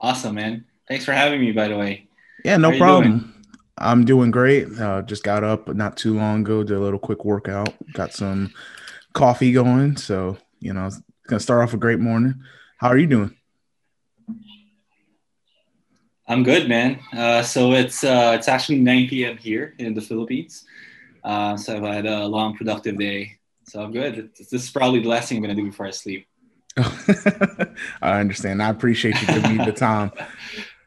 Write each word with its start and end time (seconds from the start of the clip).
Awesome, 0.00 0.36
man. 0.36 0.64
Thanks 0.88 1.04
for 1.04 1.12
having 1.12 1.40
me, 1.40 1.52
by 1.52 1.68
the 1.68 1.76
way. 1.76 2.06
Yeah, 2.44 2.56
no 2.56 2.76
problem. 2.78 3.34
I'm 3.76 4.04
doing 4.04 4.30
great. 4.30 4.68
Uh, 4.78 5.02
just 5.02 5.22
got 5.22 5.44
up 5.44 5.68
not 5.74 5.96
too 5.96 6.16
long 6.16 6.40
ago, 6.40 6.62
did 6.62 6.76
a 6.76 6.80
little 6.80 6.98
quick 6.98 7.24
workout, 7.24 7.74
got 7.92 8.14
some 8.14 8.54
coffee 9.12 9.52
going. 9.52 9.96
So, 9.96 10.38
you 10.60 10.72
know, 10.72 10.86
it's 10.86 11.02
gonna 11.26 11.40
start 11.40 11.62
off 11.62 11.74
a 11.74 11.76
great 11.76 11.98
morning. 11.98 12.36
How 12.78 12.88
are 12.88 12.96
you 12.98 13.06
doing? 13.06 13.36
I'm 16.28 16.42
good, 16.42 16.68
man. 16.68 16.98
Uh, 17.12 17.42
so 17.42 17.72
it's 17.72 18.02
uh, 18.02 18.32
it's 18.36 18.48
actually 18.48 18.80
9 18.80 19.08
p.m. 19.08 19.36
here 19.36 19.74
in 19.78 19.94
the 19.94 20.00
Philippines. 20.00 20.64
Uh, 21.22 21.56
so 21.56 21.76
I've 21.76 21.82
had 21.82 22.06
a 22.06 22.26
long, 22.26 22.56
productive 22.56 22.98
day. 22.98 23.38
So 23.68 23.80
I'm 23.80 23.92
good. 23.92 24.30
This 24.36 24.52
is 24.52 24.70
probably 24.70 25.00
the 25.00 25.08
last 25.08 25.28
thing 25.28 25.38
I'm 25.38 25.42
gonna 25.42 25.54
do 25.54 25.66
before 25.66 25.86
I 25.86 25.92
sleep. 25.92 26.26
I 28.02 28.20
understand. 28.20 28.60
I 28.60 28.70
appreciate 28.70 29.20
you 29.20 29.26
giving 29.28 29.56
me 29.56 29.64
the 29.64 29.72
time. 29.72 30.10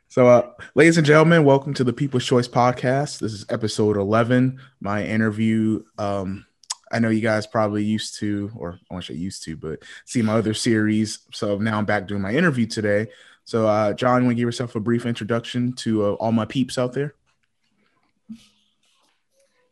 So, 0.09 0.27
uh, 0.27 0.51
ladies 0.75 0.97
and 0.97 1.07
gentlemen, 1.07 1.45
welcome 1.45 1.73
to 1.75 1.83
the 1.85 1.93
People's 1.93 2.25
Choice 2.25 2.47
Podcast. 2.47 3.19
This 3.19 3.31
is 3.31 3.45
episode 3.49 3.95
11. 3.95 4.59
My 4.81 5.05
interview. 5.05 5.83
Um, 5.97 6.45
I 6.91 6.99
know 6.99 7.09
you 7.09 7.21
guys 7.21 7.47
probably 7.47 7.83
used 7.83 8.19
to, 8.19 8.51
or 8.57 8.79
I 8.89 8.93
want 8.93 9.05
to 9.05 9.13
say 9.13 9.19
used 9.19 9.43
to, 9.43 9.55
but 9.55 9.83
see 10.05 10.21
my 10.21 10.33
other 10.33 10.53
series. 10.53 11.19
So 11.31 11.57
now 11.59 11.77
I'm 11.77 11.85
back 11.85 12.07
doing 12.07 12.21
my 12.21 12.33
interview 12.33 12.65
today. 12.65 13.07
So, 13.49 13.67
uh, 13.67 13.93
John, 13.93 14.25
want 14.25 14.29
to 14.29 14.35
give 14.35 14.45
yourself 14.45 14.75
a 14.75 14.79
brief 14.79 15.07
introduction 15.07 15.73
to 15.77 16.05
uh, 16.05 16.11
all 16.21 16.31
my 16.31 16.45
peeps 16.45 16.77
out 16.77 16.93
there? 16.93 17.15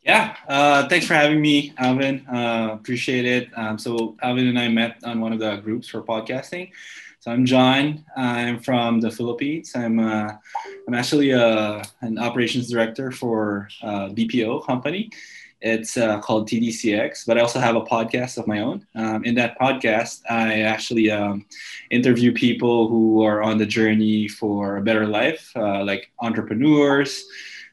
Yeah, 0.02 0.36
uh, 0.48 0.88
thanks 0.90 1.06
for 1.06 1.14
having 1.14 1.40
me, 1.40 1.74
Alvin. 1.78 2.26
Uh, 2.28 2.70
appreciate 2.74 3.26
it. 3.26 3.50
Um, 3.56 3.78
so, 3.78 4.18
Alvin 4.24 4.48
and 4.48 4.58
I 4.58 4.68
met 4.68 4.98
on 5.04 5.22
one 5.22 5.32
of 5.32 5.38
the 5.38 5.58
groups 5.58 5.88
for 5.88 6.02
podcasting. 6.02 6.72
So 7.20 7.30
I'm 7.30 7.46
John. 7.46 8.04
I'm 8.16 8.62
from 8.62 9.00
the 9.00 9.12
Philippines. 9.12 9.74
I'm 9.76 10.00
uh, 10.00 10.32
I'm 10.88 10.94
actually 10.96 11.34
uh, 11.34 11.84
an 12.02 12.18
operations 12.18 12.72
director 12.72 13.12
for 13.12 13.70
BPO 13.84 14.66
company. 14.66 15.12
It's 15.62 15.98
uh, 15.98 16.20
called 16.20 16.48
TDCX, 16.48 17.26
but 17.26 17.38
I 17.38 17.42
also 17.42 17.60
have 17.60 17.76
a 17.76 17.82
podcast 17.82 18.38
of 18.38 18.48
my 18.48 18.60
own. 18.60 18.86
Um, 18.96 19.26
in 19.26 19.36
that 19.36 19.58
podcast, 19.60 20.22
I 20.30 20.62
actually 20.62 21.10
um, 21.10 21.46
interview 21.90 22.32
people 22.32 22.88
who 22.88 23.24
are 23.24 23.42
on 23.42 23.58
the 23.58 23.66
journey 23.66 24.28
for 24.28 24.78
a 24.78 24.82
better 24.82 25.08
life, 25.08 25.52
uh, 25.56 25.84
like 25.84 26.12
entrepreneurs, 26.22 27.26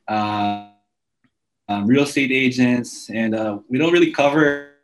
uh, 0.09 0.69
um, 1.69 1.87
real 1.87 2.05
estate 2.05 2.33
agents, 2.33 3.11
and 3.11 3.33
we 3.69 3.79
don't 3.79 3.93
really 3.93 4.13
cover 4.13 4.75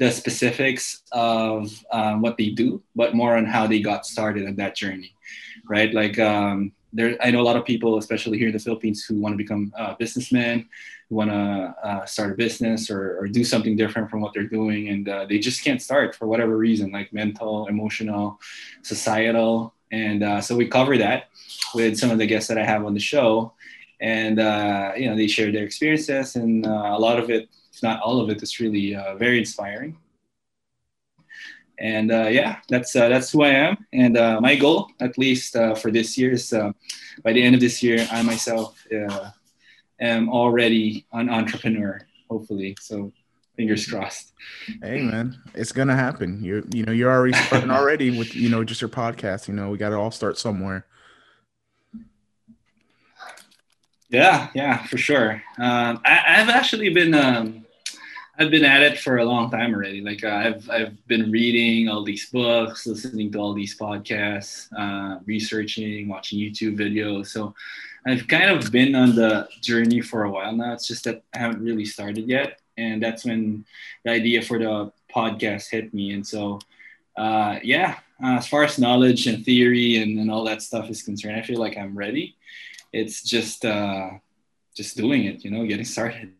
the 0.00 0.10
specifics 0.10 1.02
of 1.12 1.70
um, 1.92 2.22
what 2.22 2.38
they 2.38 2.48
do, 2.48 2.82
but 2.96 3.14
more 3.14 3.36
on 3.36 3.44
how 3.44 3.66
they 3.66 3.80
got 3.80 4.06
started 4.06 4.48
on 4.48 4.56
that 4.56 4.74
journey, 4.74 5.14
right? 5.68 5.92
Like 5.92 6.18
um, 6.18 6.72
there, 6.92 7.16
I 7.20 7.30
know 7.30 7.40
a 7.40 7.46
lot 7.50 7.56
of 7.56 7.64
people, 7.64 7.98
especially 7.98 8.38
here 8.38 8.48
in 8.48 8.52
the 8.52 8.58
Philippines, 8.58 9.04
who 9.04 9.20
want 9.20 9.32
to 9.32 9.36
become 9.36 9.72
uh, 9.78 9.94
businessmen, 9.94 10.68
who 11.08 11.16
want 11.16 11.30
to 11.30 11.74
uh, 11.82 12.04
start 12.06 12.32
a 12.32 12.34
business 12.34 12.90
or, 12.90 13.18
or, 13.18 13.28
do 13.28 13.44
something 13.44 13.76
different 13.76 14.10
from 14.10 14.20
what 14.20 14.32
they're 14.34 14.44
doing, 14.44 14.88
and 14.88 15.08
uh, 15.08 15.26
they 15.26 15.38
just 15.38 15.62
can't 15.62 15.80
start 15.80 16.14
for 16.14 16.26
whatever 16.26 16.56
reason, 16.56 16.90
like 16.90 17.12
mental, 17.12 17.66
emotional, 17.68 18.40
societal, 18.82 19.74
and 19.92 20.22
uh, 20.22 20.40
so 20.40 20.56
we 20.56 20.66
cover 20.68 20.96
that 20.98 21.28
with 21.74 21.98
some 21.98 22.10
of 22.10 22.18
the 22.18 22.26
guests 22.26 22.48
that 22.48 22.58
I 22.58 22.64
have 22.64 22.84
on 22.84 22.94
the 22.94 23.00
show, 23.00 23.52
and 24.00 24.38
uh, 24.38 24.92
you 24.96 25.08
know 25.08 25.16
they 25.16 25.26
share 25.26 25.52
their 25.52 25.64
experiences, 25.64 26.36
and 26.36 26.66
uh, 26.66 26.92
a 26.96 26.98
lot 26.98 27.18
of 27.18 27.30
it 27.30 27.48
if 27.72 27.82
not 27.84 28.00
all 28.00 28.20
of 28.20 28.30
it, 28.30 28.42
is 28.42 28.58
really 28.58 28.96
very 29.16 29.38
inspiring. 29.38 29.96
And 31.80 32.12
uh, 32.12 32.28
yeah, 32.28 32.58
that's 32.68 32.94
uh, 32.94 33.08
that's 33.08 33.32
who 33.32 33.42
I 33.42 33.50
am. 33.50 33.86
And 33.92 34.18
uh, 34.18 34.40
my 34.40 34.54
goal, 34.54 34.90
at 35.00 35.16
least 35.16 35.56
uh, 35.56 35.74
for 35.74 35.90
this 35.90 36.18
year, 36.18 36.32
is 36.32 36.52
uh, 36.52 36.72
by 37.24 37.32
the 37.32 37.42
end 37.42 37.54
of 37.54 37.60
this 37.60 37.82
year, 37.82 38.06
I 38.12 38.22
myself 38.22 38.86
am 39.98 40.28
already 40.28 41.06
an 41.12 41.30
entrepreneur. 41.30 42.00
Hopefully, 42.28 42.76
so 42.80 43.12
fingers 43.56 43.86
crossed. 43.86 44.34
Hey 44.82 45.02
man, 45.02 45.38
it's 45.54 45.72
gonna 45.72 45.96
happen. 45.96 46.44
You're 46.44 46.62
you 46.70 46.84
know 46.84 46.92
you're 46.92 47.10
already 47.10 47.32
starting 47.34 47.70
already 47.70 48.10
with 48.18 48.34
you 48.34 48.50
know 48.50 48.62
just 48.62 48.82
your 48.82 48.90
podcast. 48.90 49.48
You 49.48 49.54
know 49.54 49.70
we 49.70 49.78
got 49.78 49.90
to 49.90 49.96
all 49.96 50.10
start 50.10 50.38
somewhere. 50.38 50.86
Yeah, 54.10 54.48
yeah, 54.54 54.84
for 54.86 54.98
sure. 54.98 55.42
Um, 55.56 56.00
I, 56.04 56.40
have 56.40 56.48
actually 56.48 56.88
been 56.88 57.14
um, 57.14 57.64
I've 58.40 58.50
been 58.50 58.64
at 58.64 58.82
it 58.82 58.98
for 58.98 59.18
a 59.18 59.24
long 59.24 59.50
time 59.50 59.74
already. 59.74 60.00
Like 60.00 60.24
uh, 60.24 60.28
I've 60.28 60.70
I've 60.70 61.06
been 61.06 61.30
reading 61.30 61.88
all 61.88 62.02
these 62.02 62.30
books, 62.30 62.86
listening 62.86 63.30
to 63.32 63.38
all 63.38 63.52
these 63.52 63.78
podcasts, 63.78 64.68
uh, 64.76 65.20
researching, 65.26 66.08
watching 66.08 66.38
YouTube 66.38 66.78
videos. 66.78 67.26
So 67.26 67.54
I've 68.06 68.26
kind 68.26 68.50
of 68.50 68.72
been 68.72 68.94
on 68.94 69.14
the 69.14 69.48
journey 69.60 70.00
for 70.00 70.24
a 70.24 70.30
while 70.30 70.56
now. 70.56 70.72
It's 70.72 70.88
just 70.88 71.04
that 71.04 71.22
I 71.34 71.38
haven't 71.38 71.62
really 71.62 71.84
started 71.84 72.26
yet, 72.26 72.60
and 72.78 73.02
that's 73.02 73.24
when 73.24 73.64
the 74.04 74.10
idea 74.10 74.40
for 74.42 74.58
the 74.58 74.90
podcast 75.14 75.70
hit 75.70 75.92
me. 75.92 76.12
And 76.12 76.26
so, 76.26 76.60
uh, 77.16 77.60
yeah, 77.62 77.98
uh, 78.24 78.38
as 78.38 78.48
far 78.48 78.64
as 78.64 78.78
knowledge 78.78 79.26
and 79.26 79.44
theory 79.44 79.98
and, 79.98 80.18
and 80.18 80.30
all 80.30 80.44
that 80.44 80.62
stuff 80.62 80.88
is 80.88 81.02
concerned, 81.02 81.36
I 81.36 81.42
feel 81.42 81.60
like 81.60 81.76
I'm 81.76 81.96
ready 81.96 82.36
it's 82.92 83.22
just 83.22 83.64
uh, 83.64 84.10
just 84.74 84.96
doing 84.96 85.24
it, 85.24 85.44
you 85.44 85.50
know, 85.50 85.66
getting 85.66 85.84
started. 85.84 86.32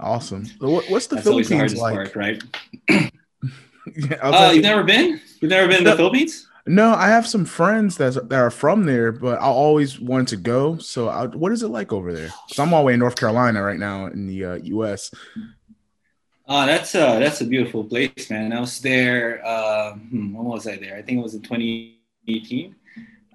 Awesome. 0.00 0.46
What's 0.60 1.06
the 1.06 1.16
That's 1.16 1.26
Philippines 1.26 1.74
the 1.74 1.80
like? 1.80 1.94
Part, 1.94 2.16
right? 2.16 2.42
yeah, 2.88 4.16
uh, 4.22 4.50
you've 4.52 4.62
never 4.62 4.82
been? 4.82 5.20
You've 5.40 5.50
never 5.50 5.68
been 5.68 5.84
to 5.84 5.90
the 5.90 5.96
Philippines? 5.96 6.46
No, 6.66 6.94
I 6.94 7.08
have 7.08 7.26
some 7.26 7.44
friends 7.44 7.96
that 7.98 8.28
that 8.28 8.38
are 8.38 8.50
from 8.50 8.84
there, 8.84 9.12
but 9.12 9.38
I 9.40 9.44
always 9.44 10.00
wanted 10.00 10.28
to 10.28 10.36
go. 10.36 10.78
So, 10.78 11.08
I, 11.08 11.26
what 11.26 11.52
is 11.52 11.62
it 11.62 11.68
like 11.68 11.92
over 11.92 12.12
there? 12.12 12.30
So 12.48 12.62
I'm 12.62 12.72
all 12.72 12.82
the 12.82 12.86
way 12.86 12.94
in 12.94 13.00
North 13.00 13.16
Carolina 13.16 13.62
right 13.62 13.78
now 13.78 14.06
in 14.06 14.26
the 14.26 14.44
uh, 14.44 14.54
U.S. 14.54 15.10
Uh, 16.46 16.66
that's 16.66 16.94
uh, 16.94 17.18
that's 17.18 17.40
a 17.40 17.46
beautiful 17.46 17.84
place, 17.84 18.30
man. 18.30 18.52
I 18.52 18.60
was 18.60 18.78
there. 18.80 19.44
Uh, 19.44 19.94
hmm, 19.94 20.34
when 20.34 20.44
was 20.44 20.66
I 20.66 20.76
there? 20.76 20.96
I 20.96 21.02
think 21.02 21.18
it 21.18 21.22
was 21.22 21.34
in 21.34 21.42
2018 21.42 22.74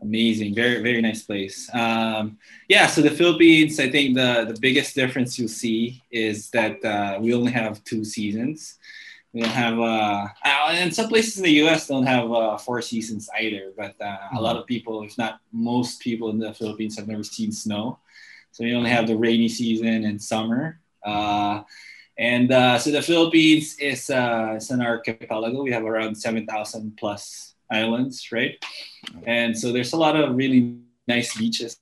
amazing. 0.02 0.54
Very 0.56 0.82
very 0.82 1.02
nice 1.02 1.24
place. 1.24 1.70
Um, 1.74 2.38
yeah 2.68 2.88
so 2.88 3.02
the 3.02 3.12
philippines 3.12 3.80
i 3.80 3.90
think 3.90 4.16
the 4.16 4.46
the 4.52 4.60
biggest 4.60 4.96
difference 4.96 5.38
you'll 5.38 5.48
see 5.48 6.04
is 6.12 6.50
that 6.52 6.84
uh, 6.84 7.18
we 7.22 7.34
only 7.34 7.52
have 7.52 7.84
two 7.84 8.04
seasons. 8.04 8.78
We 9.34 9.42
don't 9.42 9.50
have 9.50 9.80
uh, 9.80 10.28
and 10.44 10.96
some 10.96 11.10
places 11.10 11.38
in 11.38 11.44
the 11.44 11.52
us 11.68 11.88
don't 11.88 12.06
have 12.06 12.32
uh, 12.32 12.58
four 12.58 12.82
seasons 12.82 13.30
either 13.40 13.74
but 13.76 13.96
uh, 14.00 14.06
mm-hmm. 14.06 14.38
a 14.38 14.42
lot 14.42 14.56
of 14.56 14.66
people 14.66 15.04
if 15.04 15.18
not 15.18 15.40
most 15.52 16.02
people 16.02 16.30
in 16.30 16.40
the 16.40 16.54
philippines 16.54 16.98
have 16.98 17.08
never 17.08 17.24
seen 17.24 17.52
snow. 17.52 18.00
So 18.56 18.64
we 18.64 18.74
only 18.74 18.90
have 18.90 19.06
the 19.06 19.18
rainy 19.18 19.50
season 19.50 20.06
and 20.06 20.22
summer. 20.22 20.80
Uh, 21.04 21.64
and 22.18 22.54
uh, 22.54 22.80
so 22.80 22.90
the 22.90 23.02
philippines 23.02 23.78
is, 23.80 24.10
uh, 24.10 24.54
is 24.56 24.72
an 24.72 24.82
archipelago. 24.82 25.62
We 25.62 25.72
have 25.72 25.84
around 25.84 26.16
7000 26.16 26.96
plus 26.96 27.55
islands, 27.72 28.32
right? 28.32 28.64
And 29.26 29.58
so 29.58 29.72
there's 29.72 29.94
a 29.94 29.98
lot 29.98 30.16
of 30.16 30.36
really 30.36 30.78
nice 31.08 31.38
beaches 31.38 31.80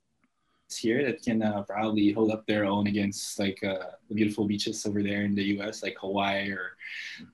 here 0.76 1.06
that 1.06 1.22
can 1.22 1.42
uh, 1.44 1.62
probably 1.64 2.12
hold 2.12 2.32
up 2.32 2.46
their 2.48 2.66
own 2.66 2.88
against 2.88 3.38
like 3.40 3.64
uh, 3.64 3.92
the 4.10 4.16
beautiful 4.16 4.46
beaches 4.46 4.86
over 4.86 5.04
there 5.04 5.22
in 5.22 5.36
the 5.36 5.44
U.S., 5.58 5.84
like 5.84 5.98
Hawaii 6.00 6.50
or 6.50 6.76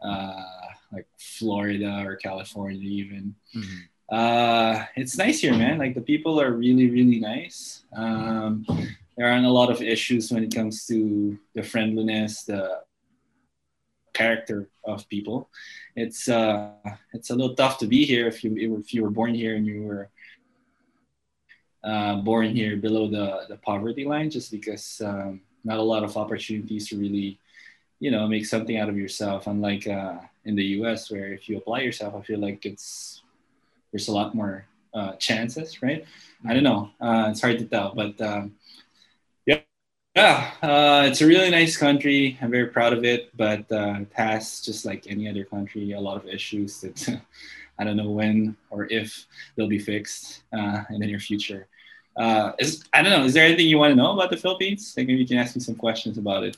uh, 0.04 0.44
like 0.92 1.08
Florida 1.18 2.04
or 2.06 2.16
California, 2.16 2.82
even. 2.82 3.36
Mm-hmm. 3.56 4.16
Uh, 4.16 4.86
it's 4.96 5.18
nice 5.18 5.40
here, 5.40 5.54
man. 5.54 5.78
Like 5.78 5.94
the 5.94 6.02
people 6.02 6.42
are 6.42 6.52
really, 6.52 6.90
really 6.90 7.20
nice. 7.20 7.84
Um, 7.96 8.66
there 9.16 9.28
aren't 9.28 9.46
a 9.46 9.52
lot 9.52 9.70
of 9.70 9.82
issues 9.82 10.32
when 10.32 10.44
it 10.44 10.54
comes 10.54 10.86
to 10.88 11.38
the 11.54 11.62
friendliness, 11.62 12.44
the 12.44 12.82
character 14.20 14.60
of 14.84 15.08
people. 15.08 15.38
It's 15.96 16.28
uh, 16.28 16.72
it's 17.16 17.30
a 17.30 17.36
little 17.40 17.56
tough 17.56 17.76
to 17.80 17.88
be 17.88 18.02
here 18.12 18.28
if 18.28 18.44
you 18.44 18.52
if 18.80 18.94
you 18.94 19.02
were 19.06 19.16
born 19.20 19.34
here 19.34 19.56
and 19.56 19.66
you 19.66 19.80
were 19.90 20.06
uh, 21.92 22.16
born 22.30 22.48
here 22.60 22.76
below 22.88 23.06
the 23.16 23.28
the 23.52 23.58
poverty 23.70 24.06
line, 24.12 24.30
just 24.30 24.50
because 24.52 24.86
um, 25.10 25.42
not 25.64 25.80
a 25.80 25.88
lot 25.94 26.04
of 26.04 26.18
opportunities 26.24 26.84
to 26.90 26.96
really, 27.04 27.40
you 28.04 28.12
know, 28.12 28.28
make 28.28 28.46
something 28.46 28.78
out 28.82 28.90
of 28.92 28.98
yourself. 29.04 29.48
Unlike 29.48 29.88
uh, 29.88 30.18
in 30.46 30.56
the 30.60 30.68
U.S., 30.80 31.12
where 31.12 31.30
if 31.38 31.48
you 31.48 31.58
apply 31.58 31.80
yourself, 31.88 32.12
I 32.16 32.22
feel 32.30 32.42
like 32.48 32.66
it's 32.72 33.24
there's 33.92 34.10
a 34.10 34.16
lot 34.20 34.36
more 34.36 34.66
uh, 34.94 35.14
chances, 35.28 35.82
right? 35.82 36.06
I 36.48 36.54
don't 36.54 36.68
know. 36.72 36.92
Uh, 37.00 37.28
it's 37.32 37.42
hard 37.42 37.60
to 37.60 37.66
tell, 37.66 37.90
but 37.96 38.20
um, 38.22 38.44
yeah, 40.16 40.52
uh, 40.62 41.06
it's 41.08 41.22
a 41.22 41.28
really 41.28 41.50
nice 41.50 41.78
country. 41.78 42.38
I'm 42.42 42.52
very 42.52 42.68
proud 42.68 42.94
of 42.94 43.04
it, 43.04 43.30
but 43.38 43.72
uh, 43.72 44.00
it 44.02 44.12
has, 44.14 44.62
just 44.62 44.86
like 44.86 45.06
any 45.08 45.30
other 45.30 45.46
country, 45.46 45.92
a 45.94 46.00
lot 46.00 46.18
of 46.18 46.28
issues 46.28 46.82
that 46.82 47.22
I 47.80 47.84
don't 47.84 47.98
know 47.98 48.12
when 48.12 48.58
or 48.70 48.86
if 48.92 49.26
they'll 49.56 49.68
be 49.70 49.80
fixed 49.80 50.44
uh, 50.54 50.84
in 50.90 51.00
the 51.02 51.08
near 51.08 51.20
future. 51.20 51.68
uh, 52.18 52.54
is 52.60 52.84
I 52.94 53.02
don't 53.04 53.12
know. 53.14 53.26
Is 53.26 53.34
there 53.34 53.46
anything 53.46 53.68
you 53.68 53.78
want 53.80 53.92
to 53.92 53.96
know 53.96 54.14
about 54.14 54.32
the 54.32 54.38
Philippines? 54.38 54.94
Like 54.98 55.08
maybe 55.08 55.22
you 55.22 55.28
can 55.28 55.38
ask 55.38 55.56
me 55.56 55.62
some 55.62 55.76
questions 55.76 56.18
about 56.18 56.44
it. 56.44 56.58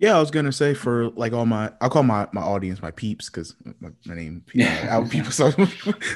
Yeah, 0.00 0.16
I 0.16 0.20
was 0.20 0.30
gonna 0.30 0.52
say 0.52 0.74
for 0.74 1.10
like 1.10 1.32
all 1.32 1.44
my, 1.44 1.72
I'll 1.80 1.90
call 1.90 2.04
my 2.04 2.28
my 2.32 2.40
audience 2.40 2.80
my 2.80 2.92
peeps 2.92 3.28
because 3.28 3.56
my, 3.80 3.90
my, 4.06 4.14
name 4.14 4.44
uh, 4.88 5.04
people. 5.10 5.32
So 5.32 5.50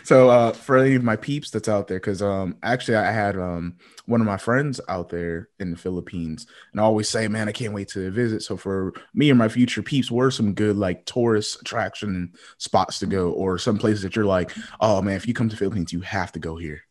so 0.05 0.31
uh, 0.31 0.53
for 0.53 0.77
any 0.77 0.95
of 0.95 1.03
my 1.03 1.17
peeps 1.17 1.51
that's 1.51 1.69
out 1.69 1.89
there, 1.89 1.99
because 1.99 2.23
um 2.23 2.57
actually 2.63 2.97
I 2.97 3.11
had 3.11 3.37
um 3.37 3.75
one 4.07 4.21
of 4.21 4.27
my 4.27 4.37
friends 4.37 4.81
out 4.89 5.09
there 5.09 5.49
in 5.59 5.73
the 5.73 5.77
Philippines, 5.77 6.47
and 6.71 6.81
I 6.81 6.85
always 6.85 7.09
say, 7.09 7.27
man, 7.27 7.49
I 7.49 7.53
can't 7.53 7.75
wait 7.75 7.89
to 7.89 8.09
visit. 8.13 8.43
So 8.45 8.57
for 8.57 8.93
me 9.15 9.31
and 9.31 9.39
my 9.39 9.49
future 9.49 9.83
peeps, 9.83 10.13
were 10.13 10.31
some 10.31 10.55
good 10.55 10.77
like 10.77 11.05
tourist 11.05 11.61
attraction 11.61 12.35
spots 12.59 13.01
to 13.01 13.07
go, 13.07 13.33
or 13.33 13.59
some 13.59 13.79
places 13.79 14.03
that 14.03 14.15
you're 14.15 14.25
like, 14.25 14.53
oh 14.81 15.03
man, 15.03 15.17
if 15.17 15.27
you 15.27 15.35
come 15.35 15.49
to 15.49 15.57
Philippines, 15.57 15.93
you 15.93 16.03
have 16.03 16.31
to 16.33 16.39
go 16.39 16.57
here. 16.57 16.83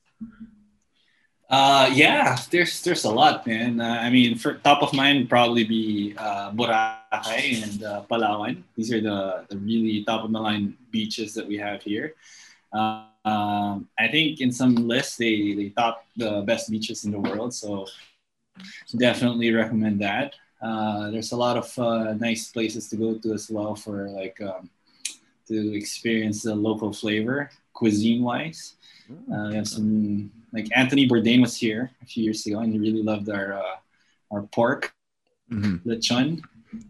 Uh, 1.52 1.92
yeah, 1.92 2.40
there's 2.50 2.80
there's 2.80 3.04
a 3.04 3.12
lot, 3.12 3.46
man. 3.46 3.82
Uh, 3.82 4.00
I 4.00 4.10
mean, 4.10 4.38
for 4.40 4.56
top 4.64 4.82
of 4.82 4.94
mind 4.94 5.28
probably 5.28 5.66
be 5.66 6.16
uh, 6.16 6.50
Boracay 6.56 7.60
and 7.62 7.84
uh, 7.84 8.04
Palawan. 8.10 8.64
These 8.78 8.94
are 8.94 9.02
the, 9.02 9.44
the 9.50 9.58
really 9.58 10.02
top 10.06 10.24
of 10.24 10.32
the 10.32 10.40
line 10.40 10.78
beaches 10.92 11.34
that 11.36 11.46
we 11.46 11.58
have 11.58 11.84
here. 11.84 12.16
Um, 12.72 13.90
I 14.00 14.08
think 14.08 14.40
in 14.40 14.54
some 14.56 14.88
lists 14.88 15.18
they 15.18 15.52
they 15.54 15.70
top 15.76 16.08
the 16.16 16.40
best 16.48 16.72
beaches 16.72 17.04
in 17.04 17.12
the 17.12 17.20
world, 17.20 17.54
so 17.54 17.86
definitely 18.96 19.52
recommend 19.52 20.00
that. 20.00 20.36
Uh, 20.62 21.12
there's 21.12 21.34
a 21.34 21.38
lot 21.38 21.58
of 21.58 21.68
uh, 21.78 22.14
nice 22.14 22.50
places 22.50 22.88
to 22.90 22.96
go 22.96 23.18
to 23.20 23.34
as 23.34 23.52
well 23.52 23.76
for 23.76 24.08
like 24.08 24.40
um, 24.40 24.70
to 25.50 25.76
experience 25.76 26.44
the 26.44 26.56
local 26.56 26.94
flavor, 26.94 27.52
cuisine 27.74 28.24
wise. 28.24 28.76
Uh, 29.32 29.50
we 29.50 29.56
have 29.56 29.68
some 29.68 30.32
like 30.54 30.68
Anthony 30.76 31.08
Bourdain 31.08 31.42
was 31.42 31.56
here 31.56 31.92
a 32.02 32.06
few 32.06 32.24
years 32.24 32.46
ago, 32.46 32.60
and 32.60 32.74
he 32.74 32.80
really 32.80 33.04
loved 33.04 33.30
our 33.30 33.54
uh, 33.54 33.76
our 34.32 34.44
pork 34.44 34.94
mm-hmm. 35.52 35.90
lechon. 35.90 36.42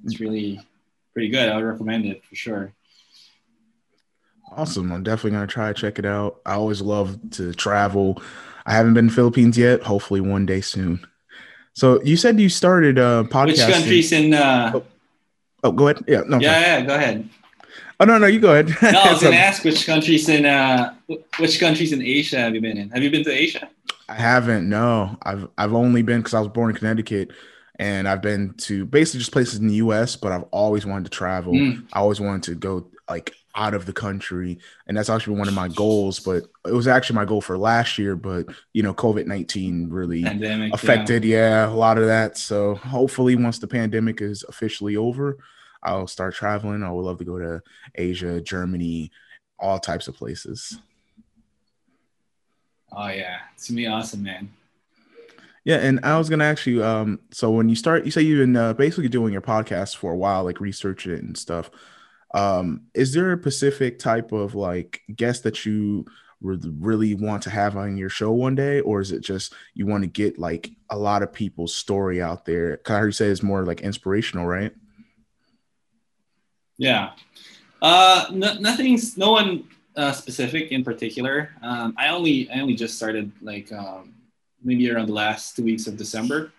It's 0.03 0.19
really 0.19 0.59
pretty 1.13 1.29
good. 1.29 1.49
I 1.49 1.55
would 1.55 1.65
recommend 1.65 2.05
it 2.05 2.23
for 2.25 2.35
sure. 2.35 2.73
Awesome. 4.51 4.91
I'm 4.91 5.03
definitely 5.03 5.31
gonna 5.31 5.47
try 5.47 5.71
to 5.71 5.79
check 5.79 5.99
it 5.99 6.05
out. 6.05 6.41
I 6.45 6.53
always 6.53 6.81
love 6.81 7.17
to 7.31 7.53
travel. 7.53 8.21
I 8.65 8.73
haven't 8.73 8.93
been 8.93 9.07
to 9.07 9.13
Philippines 9.13 9.57
yet. 9.57 9.83
Hopefully 9.83 10.21
one 10.21 10.45
day 10.45 10.61
soon. 10.61 11.05
So 11.73 12.01
you 12.03 12.17
said 12.17 12.39
you 12.39 12.49
started 12.49 12.97
a 12.97 13.23
podcast. 13.29 13.45
Which 13.45 13.75
countries 13.75 14.11
in 14.11 14.33
uh 14.33 14.71
oh, 14.75 14.83
oh 15.63 15.71
go 15.71 15.87
ahead. 15.87 16.03
Yeah, 16.07 16.23
no. 16.27 16.39
Yeah, 16.39 16.59
yeah, 16.59 16.81
go 16.85 16.95
ahead. 16.95 17.29
Oh 18.01 18.03
no, 18.03 18.17
no, 18.17 18.25
you 18.25 18.39
go 18.39 18.51
ahead. 18.51 18.67
no, 18.81 18.99
I 18.99 19.13
was 19.13 19.21
gonna 19.23 19.35
ask 19.35 19.63
which 19.63 19.85
countries 19.85 20.27
in 20.27 20.43
uh, 20.47 20.95
which 21.37 21.59
countries 21.59 21.93
in 21.93 22.01
Asia 22.01 22.39
have 22.39 22.55
you 22.55 22.61
been 22.61 22.75
in? 22.75 22.89
Have 22.89 23.03
you 23.03 23.11
been 23.11 23.23
to 23.23 23.31
Asia? 23.31 23.69
I 24.09 24.15
haven't. 24.15 24.67
No, 24.67 25.15
I've 25.21 25.47
I've 25.55 25.75
only 25.75 26.01
been 26.01 26.19
because 26.19 26.33
I 26.33 26.39
was 26.39 26.47
born 26.47 26.71
in 26.71 26.75
Connecticut, 26.75 27.29
and 27.77 28.07
I've 28.07 28.23
been 28.23 28.55
to 28.61 28.87
basically 28.87 29.19
just 29.19 29.31
places 29.31 29.59
in 29.59 29.67
the 29.67 29.75
U.S. 29.75 30.15
But 30.15 30.31
I've 30.31 30.45
always 30.49 30.83
wanted 30.83 31.11
to 31.11 31.15
travel. 31.15 31.53
Mm. 31.53 31.85
I 31.93 31.99
always 31.99 32.19
wanted 32.19 32.41
to 32.43 32.55
go 32.55 32.89
like 33.07 33.35
out 33.53 33.75
of 33.75 33.85
the 33.85 33.93
country, 33.93 34.57
and 34.87 34.97
that's 34.97 35.09
actually 35.09 35.37
one 35.37 35.47
of 35.47 35.53
my 35.53 35.67
goals. 35.67 36.19
But 36.19 36.45
it 36.65 36.73
was 36.73 36.87
actually 36.87 37.17
my 37.17 37.25
goal 37.25 37.39
for 37.39 37.55
last 37.55 37.99
year. 37.99 38.15
But 38.15 38.47
you 38.73 38.81
know, 38.81 38.95
COVID 38.95 39.27
nineteen 39.27 39.91
really 39.91 40.23
pandemic, 40.23 40.73
affected, 40.73 41.23
yeah. 41.23 41.67
yeah, 41.67 41.69
a 41.69 41.75
lot 41.75 41.99
of 41.99 42.07
that. 42.07 42.35
So 42.35 42.73
hopefully, 42.73 43.35
once 43.35 43.59
the 43.59 43.67
pandemic 43.67 44.21
is 44.21 44.43
officially 44.49 44.95
over, 44.95 45.37
I'll 45.83 46.07
start 46.07 46.35
traveling. 46.35 46.83
I 46.83 46.91
would 46.91 47.05
love 47.05 47.17
to 47.19 47.25
go 47.25 47.39
to 47.39 47.61
Asia, 47.95 48.41
Germany, 48.41 49.11
all 49.59 49.79
types 49.79 50.07
of 50.07 50.15
places. 50.15 50.79
Oh 52.91 53.07
yeah, 53.07 53.37
it's 53.55 53.69
gonna 53.69 53.77
be 53.77 53.87
awesome, 53.87 54.23
man. 54.23 54.51
Yeah, 55.63 55.77
and 55.77 55.99
I 56.03 56.17
was 56.17 56.29
gonna 56.29 56.43
ask 56.43 56.65
you. 56.65 56.83
Um, 56.83 57.19
so 57.31 57.51
when 57.51 57.69
you 57.69 57.75
start, 57.75 58.05
you 58.05 58.11
say 58.11 58.21
you've 58.21 58.39
been 58.39 58.55
uh, 58.55 58.73
basically 58.73 59.09
doing 59.09 59.31
your 59.31 59.41
podcast 59.41 59.95
for 59.95 60.11
a 60.11 60.17
while, 60.17 60.43
like 60.43 60.59
research 60.59 61.07
it 61.07 61.23
and 61.23 61.37
stuff. 61.37 61.69
Um, 62.33 62.83
is 62.93 63.13
there 63.13 63.33
a 63.33 63.39
specific 63.39 63.99
type 63.99 64.31
of 64.31 64.55
like 64.55 65.01
guest 65.15 65.43
that 65.43 65.65
you 65.65 66.05
really 66.41 67.13
want 67.13 67.43
to 67.43 67.49
have 67.49 67.77
on 67.77 67.97
your 67.97 68.09
show 68.09 68.31
one 68.31 68.55
day, 68.55 68.81
or 68.81 68.99
is 68.99 69.11
it 69.11 69.21
just 69.21 69.53
you 69.73 69.85
want 69.85 70.03
to 70.03 70.09
get 70.09 70.39
like 70.39 70.71
a 70.89 70.97
lot 70.97 71.23
of 71.23 71.31
people's 71.31 71.75
story 71.75 72.21
out 72.21 72.45
there? 72.45 72.77
Cause 72.77 72.95
I 72.95 72.99
heard 72.99 73.05
you 73.07 73.11
say 73.11 73.27
it's 73.27 73.43
more 73.43 73.65
like 73.65 73.81
inspirational, 73.81 74.47
right? 74.47 74.73
Yeah. 76.81 77.11
Uh, 77.79 78.25
no, 78.31 78.55
nothing's 78.55 79.15
no 79.15 79.31
one 79.33 79.69
uh, 79.95 80.11
specific 80.11 80.71
in 80.71 80.83
particular. 80.83 81.51
Um, 81.61 81.93
I 81.95 82.09
only 82.09 82.49
I 82.49 82.59
only 82.59 82.73
just 82.73 82.97
started 82.97 83.31
like 83.39 83.71
um, 83.71 84.15
maybe 84.63 84.89
around 84.89 85.05
the 85.05 85.13
last 85.13 85.55
two 85.55 85.63
weeks 85.63 85.85
of 85.85 85.95
December. 85.95 86.51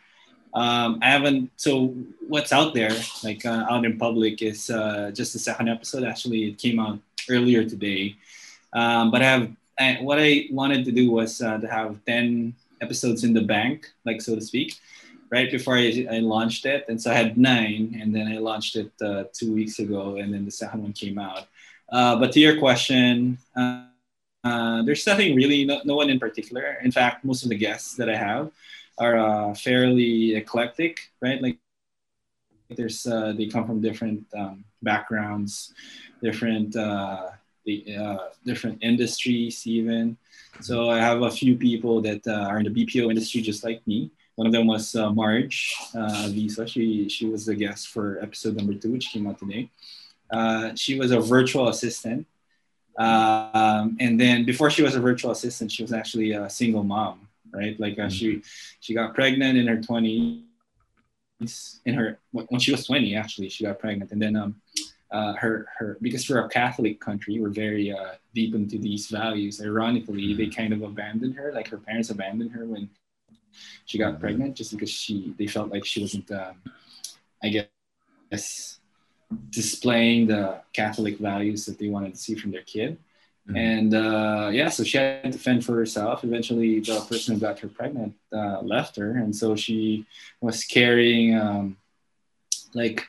Um, 0.54 1.00
I 1.02 1.10
haven't. 1.10 1.50
So 1.56 1.96
what's 2.28 2.52
out 2.52 2.72
there, 2.72 2.94
like 3.24 3.44
uh, 3.44 3.66
out 3.68 3.84
in 3.84 3.98
public, 3.98 4.42
is 4.42 4.70
uh, 4.70 5.10
just 5.12 5.32
the 5.32 5.40
second 5.40 5.68
episode. 5.68 6.04
Actually, 6.04 6.50
it 6.50 6.58
came 6.58 6.78
out 6.78 7.00
earlier 7.28 7.68
today. 7.68 8.14
Um, 8.72 9.10
but 9.10 9.22
I 9.22 9.24
have 9.24 9.50
I, 9.76 9.98
what 10.02 10.20
I 10.20 10.46
wanted 10.52 10.84
to 10.84 10.92
do 10.92 11.10
was 11.10 11.42
uh, 11.42 11.58
to 11.58 11.66
have 11.66 11.98
ten 12.06 12.54
episodes 12.80 13.24
in 13.24 13.34
the 13.34 13.42
bank, 13.42 13.90
like 14.04 14.22
so 14.22 14.36
to 14.36 14.40
speak 14.40 14.78
right 15.32 15.50
before 15.50 15.76
I, 15.76 16.06
I, 16.10 16.18
launched 16.18 16.66
it. 16.66 16.84
And 16.88 17.00
so 17.00 17.10
I 17.10 17.14
had 17.14 17.38
nine, 17.38 17.98
and 17.98 18.14
then 18.14 18.28
I 18.28 18.36
launched 18.36 18.76
it 18.76 18.92
uh, 19.00 19.24
two 19.32 19.52
weeks 19.52 19.78
ago, 19.78 20.16
and 20.16 20.32
then 20.32 20.44
the 20.44 20.50
second 20.50 20.82
one 20.82 20.92
came 20.92 21.18
out. 21.18 21.46
Uh, 21.90 22.16
but 22.20 22.32
to 22.32 22.40
your 22.40 22.58
question, 22.58 23.38
uh, 23.56 23.86
uh, 24.44 24.82
there's 24.82 25.06
nothing 25.06 25.34
really, 25.34 25.64
no, 25.64 25.80
no, 25.84 25.96
one 25.96 26.10
in 26.10 26.20
particular. 26.20 26.76
In 26.84 26.92
fact, 26.92 27.24
most 27.24 27.44
of 27.44 27.48
the 27.48 27.56
guests 27.56 27.96
that 27.96 28.10
I 28.10 28.16
have 28.16 28.50
are 28.98 29.16
uh, 29.16 29.54
fairly 29.54 30.34
eclectic, 30.36 31.00
right? 31.22 31.40
Like 31.40 31.58
there's, 32.76 33.06
uh, 33.06 33.32
they 33.32 33.46
come 33.46 33.66
from 33.66 33.80
different 33.80 34.26
um, 34.36 34.64
backgrounds, 34.82 35.72
different, 36.22 36.72
the, 36.72 37.32
different 38.44 38.78
industries 38.82 39.66
even. 39.66 40.16
So 40.60 40.90
I 40.90 40.98
have 40.98 41.22
a 41.22 41.30
few 41.30 41.56
people 41.56 42.02
that 42.02 42.26
are 42.26 42.58
in 42.58 42.70
the 42.70 42.84
BPO 42.84 43.08
industry 43.08 43.40
just 43.40 43.64
like 43.64 43.86
me. 43.86 44.10
One 44.36 44.46
of 44.46 44.52
them 44.52 44.66
was 44.66 44.94
uh, 44.94 45.10
Marge 45.10 45.74
uh, 45.94 46.28
Visa. 46.30 46.66
She 46.66 47.08
she 47.08 47.26
was 47.26 47.46
the 47.46 47.54
guest 47.54 47.88
for 47.88 48.18
episode 48.22 48.56
number 48.56 48.74
two, 48.74 48.92
which 48.92 49.10
came 49.10 49.26
out 49.26 49.38
today. 49.38 49.70
Uh, 50.30 50.74
she 50.74 50.98
was 50.98 51.10
a 51.10 51.20
virtual 51.20 51.68
assistant, 51.68 52.26
um, 52.96 53.96
and 54.00 54.18
then 54.18 54.44
before 54.44 54.70
she 54.70 54.82
was 54.82 54.94
a 54.94 55.00
virtual 55.00 55.30
assistant, 55.30 55.70
she 55.70 55.82
was 55.82 55.92
actually 55.92 56.32
a 56.32 56.48
single 56.48 56.82
mom, 56.82 57.28
right? 57.52 57.78
Like 57.78 57.98
uh, 57.98 58.08
she 58.08 58.42
she 58.80 58.94
got 58.94 59.14
pregnant 59.14 59.58
in 59.58 59.66
her 59.66 59.80
twenties. 59.80 60.44
In 61.84 61.94
her 61.94 62.18
when 62.30 62.60
she 62.60 62.70
was 62.72 62.86
twenty, 62.86 63.16
actually, 63.16 63.48
she 63.50 63.64
got 63.64 63.80
pregnant, 63.80 64.12
and 64.12 64.22
then 64.22 64.36
um, 64.36 64.60
uh, 65.10 65.34
her 65.34 65.66
her 65.76 65.98
because 66.00 66.28
we're 66.28 66.44
a 66.44 66.48
Catholic 66.48 67.00
country, 67.00 67.38
we're 67.38 67.50
very 67.50 67.92
uh, 67.92 68.12
deep 68.34 68.54
into 68.54 68.78
these 68.78 69.08
values. 69.08 69.60
Ironically, 69.60 70.34
they 70.34 70.46
kind 70.46 70.72
of 70.72 70.82
abandoned 70.82 71.34
her, 71.34 71.52
like 71.52 71.68
her 71.68 71.78
parents 71.78 72.10
abandoned 72.10 72.52
her 72.52 72.64
when 72.64 72.88
she 73.84 73.98
got 73.98 74.20
pregnant 74.20 74.56
just 74.56 74.72
because 74.72 74.90
she 74.90 75.34
they 75.38 75.46
felt 75.46 75.70
like 75.70 75.84
she 75.84 76.00
wasn't 76.00 76.30
um, 76.30 76.56
I 77.42 77.48
guess 77.48 78.80
displaying 79.50 80.26
the 80.26 80.60
Catholic 80.72 81.18
values 81.18 81.66
that 81.66 81.78
they 81.78 81.88
wanted 81.88 82.14
to 82.14 82.20
see 82.20 82.34
from 82.34 82.50
their 82.50 82.62
kid. 82.62 82.98
Mm-hmm. 83.48 83.56
And 83.56 83.94
uh, 83.94 84.50
yeah, 84.52 84.68
so 84.68 84.84
she 84.84 84.98
had 84.98 85.32
to 85.32 85.38
fend 85.38 85.64
for 85.64 85.74
herself. 85.74 86.22
Eventually, 86.22 86.80
the 86.80 87.00
person 87.08 87.34
who 87.34 87.40
got 87.40 87.58
her 87.58 87.68
pregnant 87.68 88.14
uh, 88.32 88.60
left 88.60 88.96
her, 88.96 89.16
and 89.16 89.34
so 89.34 89.56
she 89.56 90.06
was 90.40 90.64
carrying, 90.64 91.36
um, 91.36 91.76
like, 92.72 93.06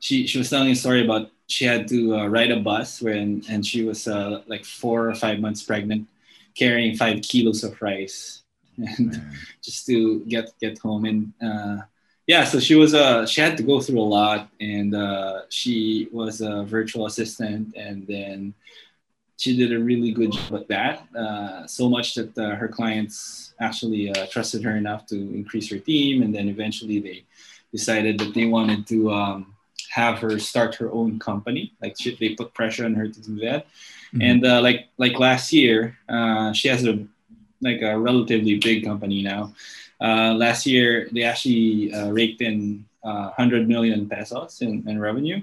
she 0.00 0.26
she 0.26 0.38
was 0.38 0.48
telling 0.48 0.70
a 0.70 0.74
story 0.74 1.04
about 1.04 1.30
she 1.46 1.66
had 1.66 1.86
to 1.88 2.16
uh, 2.16 2.26
ride 2.26 2.50
a 2.50 2.60
bus 2.60 3.02
when 3.02 3.42
and 3.50 3.66
she 3.66 3.84
was 3.84 4.08
uh, 4.08 4.42
like 4.46 4.64
four 4.64 5.10
or 5.10 5.14
five 5.14 5.40
months 5.40 5.62
pregnant, 5.62 6.08
carrying 6.54 6.96
five 6.96 7.20
kilos 7.20 7.62
of 7.62 7.80
rice 7.82 8.45
and 8.78 9.22
just 9.62 9.86
to 9.86 10.20
get 10.26 10.52
get 10.60 10.78
home. 10.78 11.04
And 11.04 11.32
uh, 11.42 11.82
yeah 12.26 12.42
so 12.44 12.58
she 12.58 12.74
was 12.74 12.92
uh 12.92 13.24
she 13.24 13.40
had 13.40 13.56
to 13.56 13.62
go 13.62 13.80
through 13.80 14.00
a 14.00 14.10
lot. 14.18 14.48
And 14.60 14.94
uh, 14.94 15.42
she 15.48 16.08
was 16.12 16.40
a 16.40 16.64
virtual 16.64 17.06
assistant. 17.06 17.74
And 17.76 18.06
then 18.06 18.54
she 19.38 19.56
did 19.56 19.72
a 19.72 19.78
really 19.78 20.12
good 20.12 20.32
job 20.32 20.54
at 20.54 20.68
that 20.68 21.06
uh, 21.14 21.66
so 21.66 21.90
much 21.90 22.14
that 22.14 22.36
uh, 22.38 22.54
her 22.56 22.68
clients 22.68 23.54
actually 23.60 24.10
uh, 24.10 24.26
trusted 24.26 24.62
her 24.64 24.76
enough 24.76 25.06
to 25.06 25.16
increase 25.16 25.70
her 25.70 25.78
team. 25.78 26.22
And 26.22 26.34
then 26.34 26.48
eventually 26.48 27.00
they 27.00 27.24
decided 27.70 28.18
that 28.20 28.32
they 28.32 28.46
wanted 28.46 28.86
to 28.86 29.10
um, 29.10 29.54
have 29.90 30.18
her 30.20 30.38
start 30.38 30.74
her 30.76 30.90
own 30.90 31.18
company. 31.18 31.74
Like 31.82 31.96
she, 31.98 32.16
they 32.16 32.34
put 32.34 32.54
pressure 32.54 32.84
on 32.84 32.94
her 32.94 33.08
to 33.08 33.20
do 33.20 33.40
that. 33.40 33.66
Mm-hmm. 34.16 34.22
and 34.22 34.46
uh, 34.46 34.60
like 34.62 34.88
like 34.98 35.18
last 35.18 35.52
year 35.52 35.98
uh, 36.08 36.52
she 36.52 36.68
has 36.68 36.86
a 36.86 37.04
like 37.66 37.82
a 37.82 37.98
relatively 37.98 38.58
big 38.58 38.84
company 38.84 39.22
now. 39.22 39.54
Uh, 40.00 40.34
last 40.34 40.66
year, 40.66 41.08
they 41.12 41.22
actually 41.22 41.92
uh, 41.92 42.10
raked 42.10 42.40
in 42.40 42.84
uh, 43.02 43.32
100 43.36 43.68
million 43.68 44.08
pesos 44.08 44.60
in, 44.60 44.88
in 44.88 44.98
revenue. 45.00 45.42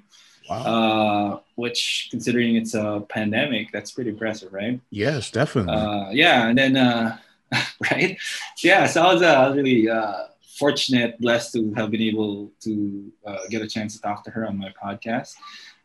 Wow. 0.50 0.64
Uh, 0.64 1.40
which, 1.56 2.10
considering 2.12 2.56
it's 2.56 2.74
a 2.74 3.04
pandemic, 3.08 3.72
that's 3.72 3.92
pretty 3.92 4.10
impressive, 4.10 4.52
right? 4.52 4.80
Yes, 4.90 5.32
definitely. 5.32 5.74
Uh, 5.74 6.10
yeah, 6.12 6.48
and 6.48 6.58
then 6.58 6.76
uh, 6.76 7.18
right? 7.92 8.18
Yeah, 8.62 8.86
so 8.88 9.04
I 9.04 9.14
was 9.14 9.22
uh, 9.22 9.54
really 9.56 9.90
uh, 9.90 10.26
fortunate, 10.58 11.20
blessed 11.20 11.54
to 11.54 11.74
have 11.76 11.92
been 11.92 12.02
able 12.02 12.52
to 12.62 13.12
uh, 13.26 13.38
get 13.50 13.62
a 13.62 13.68
chance 13.68 13.96
to 13.96 14.02
talk 14.02 14.24
to 14.26 14.32
her 14.32 14.46
on 14.46 14.58
my 14.58 14.74
podcast. 14.82 15.36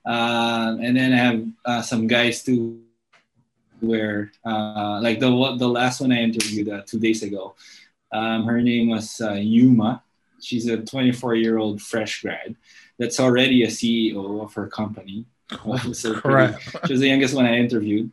Um, 0.04 0.80
and 0.80 0.96
then 0.96 1.12
I 1.12 1.16
have 1.16 1.46
uh, 1.64 1.82
some 1.82 2.06
guys 2.06 2.42
too, 2.42 2.80
where 3.80 4.32
uh, 4.44 5.00
like 5.02 5.20
the 5.20 5.30
the 5.58 5.68
last 5.68 6.00
one 6.00 6.12
I 6.12 6.22
interviewed 6.22 6.68
uh, 6.68 6.82
two 6.86 6.98
days 6.98 7.22
ago. 7.22 7.54
Um, 8.12 8.46
her 8.46 8.60
name 8.62 8.88
was 8.88 9.20
Yuma. 9.20 10.02
She's 10.40 10.66
a 10.68 10.78
24 10.78 11.34
year 11.34 11.58
old 11.58 11.82
fresh 11.82 12.22
grad 12.22 12.56
that's 12.98 13.20
already 13.20 13.64
a 13.64 13.68
CEO 13.68 14.42
of 14.42 14.54
her 14.54 14.66
company. 14.66 15.26
so 15.92 16.20
pretty, 16.20 16.54
she 16.86 16.92
was 16.92 17.00
the 17.00 17.08
youngest 17.08 17.34
one 17.34 17.46
I 17.46 17.56
interviewed. 17.56 18.10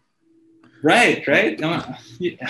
Right, 0.82 1.28
right. 1.28 1.60
Yeah. 2.20 2.50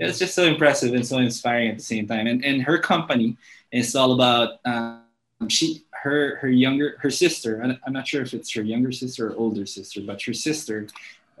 It's 0.00 0.18
just 0.18 0.34
so 0.34 0.44
impressive 0.44 0.92
and 0.94 1.06
so 1.06 1.18
inspiring 1.18 1.70
at 1.70 1.78
the 1.78 1.84
same 1.84 2.06
time. 2.06 2.26
And 2.26 2.44
and 2.44 2.62
her 2.62 2.78
company 2.78 3.36
is 3.70 3.94
all 3.94 4.12
about 4.12 4.58
um, 4.64 5.04
she 5.48 5.84
her 6.02 6.36
her 6.36 6.48
younger 6.48 6.96
her 7.00 7.10
sister. 7.10 7.78
I'm 7.86 7.92
not 7.92 8.06
sure 8.06 8.22
if 8.22 8.34
it's 8.34 8.52
her 8.54 8.62
younger 8.62 8.92
sister 8.92 9.28
or 9.30 9.36
older 9.36 9.64
sister, 9.64 10.00
but 10.00 10.20
her 10.22 10.34
sister 10.34 10.88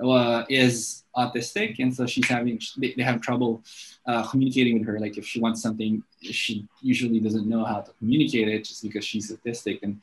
uh, 0.00 0.44
is 0.48 1.04
autistic, 1.18 1.76
and 1.80 1.94
so 1.94 2.06
she's 2.06 2.28
having 2.28 2.60
they, 2.78 2.94
they 2.96 3.02
have 3.02 3.20
trouble 3.20 3.62
uh, 4.06 4.22
communicating 4.28 4.78
with 4.78 4.86
her. 4.88 4.98
Like 4.98 5.18
if 5.18 5.26
she 5.26 5.40
wants 5.40 5.60
something, 5.60 6.02
she 6.22 6.66
usually 6.80 7.20
doesn't 7.20 7.46
know 7.48 7.64
how 7.64 7.80
to 7.80 7.90
communicate 7.98 8.48
it 8.48 8.64
just 8.64 8.82
because 8.82 9.04
she's 9.04 9.30
autistic, 9.32 9.80
and 9.82 10.00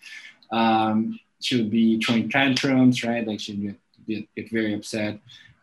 um, 0.51 1.19
she 1.39 1.57
would 1.57 1.71
be 1.71 1.99
throwing 2.01 2.29
tantrums, 2.29 3.03
right? 3.03 3.25
Like 3.25 3.39
she'd 3.39 3.61
get, 3.61 3.79
get, 4.07 4.35
get 4.35 4.51
very 4.51 4.73
upset. 4.73 5.19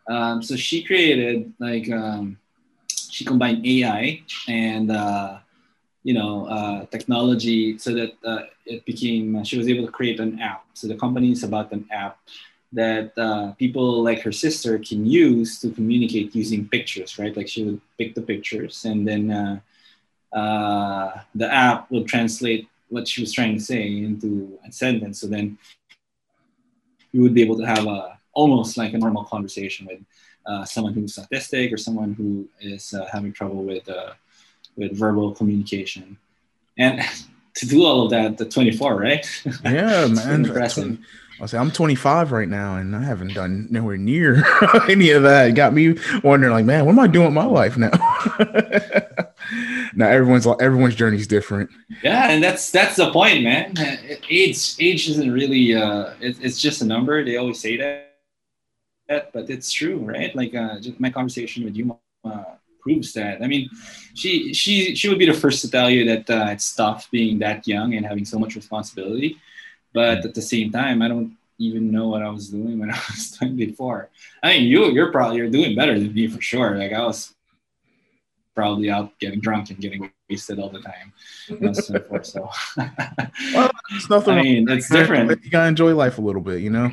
Um, 0.08 0.42
so 0.42 0.56
she 0.56 0.82
created 0.82 1.52
like 1.58 1.90
um, 1.90 2.38
she 2.88 3.24
combined 3.24 3.64
AI 3.66 4.22
and 4.48 4.90
uh, 4.90 5.38
you 6.02 6.14
know 6.14 6.46
uh, 6.46 6.86
technology 6.86 7.78
so 7.78 7.94
that 7.94 8.12
uh, 8.24 8.42
it 8.66 8.84
became 8.84 9.44
she 9.44 9.58
was 9.58 9.68
able 9.68 9.86
to 9.86 9.92
create 9.92 10.18
an 10.18 10.40
app. 10.40 10.64
So 10.74 10.88
the 10.88 10.96
company 10.96 11.30
is 11.32 11.44
about 11.44 11.72
an 11.72 11.86
app 11.90 12.18
that 12.72 13.16
uh, 13.18 13.52
people 13.52 14.02
like 14.02 14.20
her 14.22 14.32
sister 14.32 14.78
can 14.78 15.06
use 15.06 15.60
to 15.60 15.70
communicate 15.70 16.34
using 16.34 16.68
pictures, 16.68 17.18
right? 17.18 17.36
Like 17.36 17.48
she 17.48 17.64
would 17.64 17.80
pick 17.98 18.14
the 18.14 18.22
pictures 18.22 18.84
and 18.84 19.06
then 19.06 19.30
uh, 19.30 19.60
uh, 20.36 21.20
the 21.34 21.52
app 21.52 21.90
will 21.90 22.04
translate 22.04 22.68
what 22.88 23.08
she 23.08 23.20
was 23.20 23.32
trying 23.32 23.54
to 23.54 23.60
say 23.60 23.86
into 23.86 24.58
a 24.66 24.72
sentence. 24.72 25.20
So 25.20 25.26
then 25.26 25.58
you 26.68 27.22
would 27.22 27.34
be 27.34 27.42
able 27.42 27.56
to 27.58 27.66
have 27.66 27.86
a 27.86 28.18
almost 28.34 28.36
like 28.38 28.58
a 28.58 28.62
normal 28.62 29.24
conversation 29.24 29.58
with 29.58 29.78
uh, 30.46 30.64
someone 30.64 30.92
who's 30.94 31.16
autistic 31.16 31.72
or 31.72 31.76
someone 31.76 32.14
who 32.14 32.48
is 32.60 32.94
uh, 32.94 33.06
having 33.12 33.32
trouble 33.32 33.62
with 33.62 33.88
uh, 33.88 34.12
with 34.76 34.96
verbal 34.96 35.32
communication. 35.34 36.16
And 36.78 37.00
to 37.54 37.66
do 37.66 37.84
all 37.84 38.04
of 38.04 38.10
that 38.10 38.40
at 38.40 38.50
24, 38.50 38.96
right? 38.96 39.26
Yeah, 39.64 40.06
man. 40.08 40.44
impressive. 40.44 40.98
I 41.40 41.46
say 41.46 41.58
I'm 41.58 41.72
25 41.72 42.30
right 42.30 42.48
now, 42.48 42.76
and 42.76 42.94
I 42.94 43.02
haven't 43.02 43.34
done 43.34 43.66
nowhere 43.68 43.96
near 43.96 44.44
any 44.88 45.10
of 45.10 45.24
that. 45.24 45.48
It 45.48 45.52
got 45.54 45.72
me 45.72 45.96
wondering, 46.22 46.52
like, 46.52 46.64
man, 46.64 46.84
what 46.84 46.92
am 46.92 47.00
I 47.00 47.08
doing 47.08 47.26
with 47.26 47.34
my 47.34 47.46
life 47.46 47.76
now? 47.76 47.90
now 49.94 50.08
everyone's 50.08 50.46
everyone's 50.46 50.94
journey 50.94 51.16
is 51.16 51.26
different. 51.26 51.68
Yeah, 52.02 52.30
and 52.30 52.44
that's 52.44 52.70
that's 52.70 52.94
the 52.94 53.10
point, 53.10 53.42
man. 53.42 53.74
Age 54.30 54.76
age 54.78 55.08
isn't 55.08 55.32
really 55.32 55.74
uh, 55.74 56.14
it, 56.20 56.36
it's 56.40 56.60
just 56.60 56.80
a 56.80 56.86
number. 56.86 57.24
They 57.24 57.38
always 57.38 57.58
say 57.58 57.76
that 57.78 58.12
but 59.32 59.50
it's 59.50 59.72
true, 59.72 59.98
right? 59.98 60.34
Like 60.34 60.54
uh, 60.54 60.80
just 60.80 61.00
my 61.00 61.10
conversation 61.10 61.64
with 61.64 61.76
you 61.76 61.96
uh, 62.24 62.44
proves 62.82 63.12
that. 63.14 63.42
I 63.42 63.46
mean, 63.46 63.70
she 64.14 64.52
she 64.52 64.94
she 64.94 65.08
would 65.08 65.18
be 65.18 65.26
the 65.26 65.34
first 65.34 65.62
to 65.62 65.70
tell 65.70 65.88
you 65.88 66.04
that 66.06 66.28
uh, 66.28 66.50
it's 66.50 66.74
tough 66.74 67.10
being 67.10 67.38
that 67.38 67.66
young 67.66 67.94
and 67.94 68.04
having 68.04 68.24
so 68.24 68.38
much 68.38 68.56
responsibility. 68.56 69.38
But 69.92 70.24
at 70.24 70.34
the 70.34 70.42
same 70.42 70.70
time, 70.70 71.00
I 71.02 71.08
don't 71.08 71.36
even 71.58 71.90
know 71.90 72.08
what 72.08 72.22
I 72.22 72.28
was 72.28 72.48
doing 72.48 72.78
when 72.78 72.90
I 72.98 73.00
was 73.10 73.32
24. 73.38 74.10
I 74.42 74.48
mean, 74.48 74.64
you 74.64 74.90
you're 74.90 75.12
probably 75.12 75.38
you're 75.38 75.50
doing 75.50 75.74
better 75.76 75.98
than 75.98 76.12
me 76.12 76.26
for 76.26 76.40
sure. 76.40 76.76
Like 76.76 76.92
I 76.92 77.04
was 77.04 77.34
probably 78.54 78.90
out 78.90 79.18
getting 79.18 79.40
drunk 79.40 79.70
and 79.70 79.78
getting 79.78 80.10
wasted 80.28 80.58
all 80.58 80.68
the 80.68 80.80
time. 80.80 81.12
so 81.74 82.50
well, 83.54 83.70
it's 83.92 84.10
nothing. 84.10 84.34
I 84.34 84.42
mean, 84.42 84.68
it's 84.68 84.90
different. 84.90 85.42
You 85.44 85.50
gotta 85.50 85.68
enjoy 85.68 85.94
life 85.94 86.18
a 86.18 86.22
little 86.22 86.42
bit, 86.42 86.60
you 86.60 86.70
know. 86.70 86.90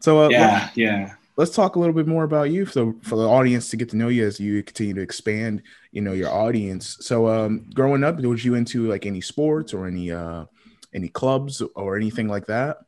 so 0.00 0.24
uh, 0.24 0.28
yeah, 0.28 0.70
yeah 0.74 1.14
let's 1.36 1.54
talk 1.54 1.76
a 1.76 1.78
little 1.78 1.94
bit 1.94 2.06
more 2.06 2.24
about 2.24 2.50
you 2.50 2.66
so 2.66 2.94
for 3.02 3.16
the 3.16 3.28
audience 3.28 3.70
to 3.70 3.76
get 3.76 3.88
to 3.88 3.96
know 3.96 4.08
you 4.08 4.26
as 4.26 4.38
you 4.38 4.62
continue 4.62 4.94
to 4.94 5.00
expand 5.00 5.62
you 5.90 6.00
know 6.00 6.12
your 6.12 6.30
audience. 6.30 6.96
So 7.00 7.28
um 7.28 7.70
growing 7.74 8.02
up 8.04 8.18
was 8.20 8.44
you 8.44 8.54
into 8.54 8.88
like 8.88 9.06
any 9.06 9.20
sports 9.20 9.72
or 9.72 9.86
any 9.86 10.10
uh 10.10 10.46
any 10.92 11.08
clubs 11.08 11.62
or 11.74 11.96
anything 11.96 12.28
like 12.28 12.46
that? 12.46 12.78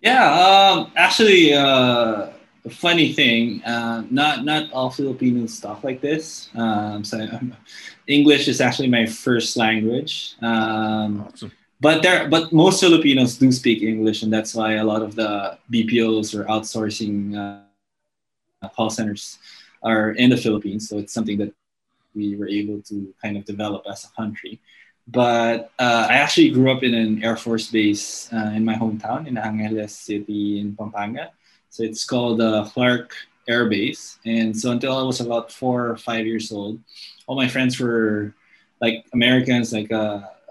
Yeah 0.00 0.32
um 0.32 0.92
actually 0.96 1.52
uh 1.54 2.30
a 2.66 2.70
funny 2.70 3.12
thing 3.12 3.62
uh, 3.64 4.02
not 4.10 4.44
not 4.44 4.72
all 4.72 4.90
Filipino 4.90 5.46
stuff 5.46 5.84
like 5.84 6.00
this. 6.00 6.48
Um 6.54 7.04
so 7.04 7.28
english 8.06 8.48
is 8.48 8.60
actually 8.60 8.88
my 8.88 9.06
first 9.06 9.56
language. 9.56 10.36
Um 10.40 11.28
awesome 11.28 11.52
but 11.84 12.02
there 12.02 12.28
but 12.32 12.50
most 12.52 12.80
filipinos 12.80 13.36
do 13.36 13.52
speak 13.52 13.82
english 13.82 14.22
and 14.24 14.32
that's 14.32 14.54
why 14.56 14.80
a 14.80 14.86
lot 14.92 15.02
of 15.02 15.14
the 15.20 15.30
bpos 15.72 16.32
or 16.32 16.42
outsourcing 16.48 17.36
uh, 17.36 18.68
call 18.74 18.88
centers 18.88 19.38
are 19.82 20.12
in 20.12 20.30
the 20.30 20.36
philippines. 20.36 20.88
So 20.88 20.96
it's 20.98 21.12
something 21.12 21.36
that 21.38 21.52
we 22.16 22.36
were 22.36 22.48
able 22.48 22.80
to 22.88 23.12
kind 23.20 23.36
of 23.36 23.44
develop 23.44 23.84
as 23.90 24.04
a 24.04 24.10
country. 24.16 24.60
But 25.06 25.70
uh, 25.78 26.06
i 26.08 26.14
actually 26.24 26.50
grew 26.56 26.72
up 26.72 26.82
in 26.82 26.94
an 26.94 27.22
air 27.22 27.36
force 27.36 27.68
base 27.70 28.32
uh, 28.32 28.52
in 28.56 28.64
my 28.64 28.74
hometown 28.74 29.28
in 29.28 29.36
angeles 29.36 29.92
city 29.92 30.60
in 30.60 30.74
pampanga. 30.76 31.30
So 31.68 31.82
it's 31.84 32.04
called 32.06 32.40
uh, 32.40 32.64
clark 32.72 33.12
air 33.46 33.68
base. 33.68 34.18
And 34.24 34.56
so 34.56 34.72
until 34.72 34.96
i 34.96 35.04
was 35.04 35.20
about 35.20 35.52
four 35.52 35.78
or 35.92 35.98
five 36.00 36.24
years 36.24 36.48
old 36.50 36.80
all 37.26 37.36
my 37.36 37.48
friends 37.48 37.78
were 37.78 38.32
like 38.80 39.04
americans 39.12 39.72
like 39.72 39.92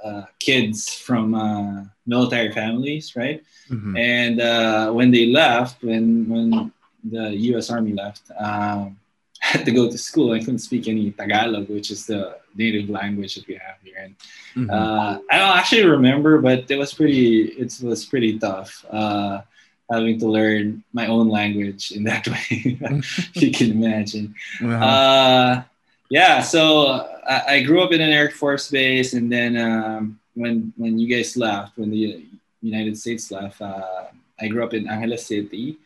uh, 0.04 0.24
kids 0.40 0.94
from 0.94 1.34
uh, 1.34 1.84
military 2.06 2.52
families, 2.52 3.16
right? 3.16 3.44
Mm-hmm. 3.70 3.98
And 3.98 4.42
uh, 4.42 4.92
when 4.92 5.12
they 5.12 5.28
left, 5.28 5.84
when 5.84 6.28
when 6.30 6.72
the 7.04 7.36
U.S. 7.52 7.70
Army 7.70 7.94
left, 7.94 8.30
um, 8.38 8.98
I 9.44 9.48
had 9.58 9.66
to 9.66 9.72
go 9.72 9.90
to 9.90 9.98
school. 9.98 10.32
I 10.34 10.40
couldn't 10.40 10.60
speak 10.60 10.88
any 10.88 11.12
Tagalog, 11.12 11.70
which 11.70 11.92
is 11.92 12.06
the 12.06 12.38
native 12.56 12.90
language 12.90 13.36
that 13.36 13.48
we 13.48 13.56
have 13.56 13.78
here. 13.84 13.98
And 13.98 14.16
mm-hmm. 14.56 14.70
Uh, 14.70 15.20
I 15.32 15.38
don't 15.40 15.58
actually 15.58 15.86
remember, 15.86 16.40
but 16.40 16.70
it 16.70 16.78
was 16.78 16.94
pretty. 16.94 17.46
It 17.46 17.80
was 17.82 18.06
pretty 18.06 18.40
tough 18.40 18.86
uh, 18.90 19.42
having 19.90 20.20
to 20.20 20.28
learn 20.28 20.84
my 20.94 21.08
own 21.08 21.30
language 21.30 21.92
in 21.92 22.04
that 22.04 22.28
way. 22.34 22.80
you 23.34 23.52
can 23.52 23.72
imagine. 23.72 24.36
Uh-huh 24.62 25.64
yeah, 26.14 26.42
so 26.42 27.10
I, 27.26 27.56
I, 27.56 27.64
grew 27.64 27.82
up 27.82 27.92
in 27.92 28.00
an 28.00 28.12
Air 28.12 28.30
Force 28.30 28.70
base, 28.70 29.16
and 29.16 29.32
then 29.32 29.58
um, 29.58 30.20
when 30.36 30.72
when 30.78 31.00
you 31.00 31.08
guys 31.10 31.36
left, 31.36 31.76
when 31.76 31.90
the 31.90 32.24
United 32.62 33.00
States 33.00 33.32
left, 33.32 33.60
uh, 33.60 34.14
I 34.40 34.48
grew 34.48 34.64
up 34.64 34.76
in 34.76 34.88
Angeles 34.88 35.26
City, 35.26 35.80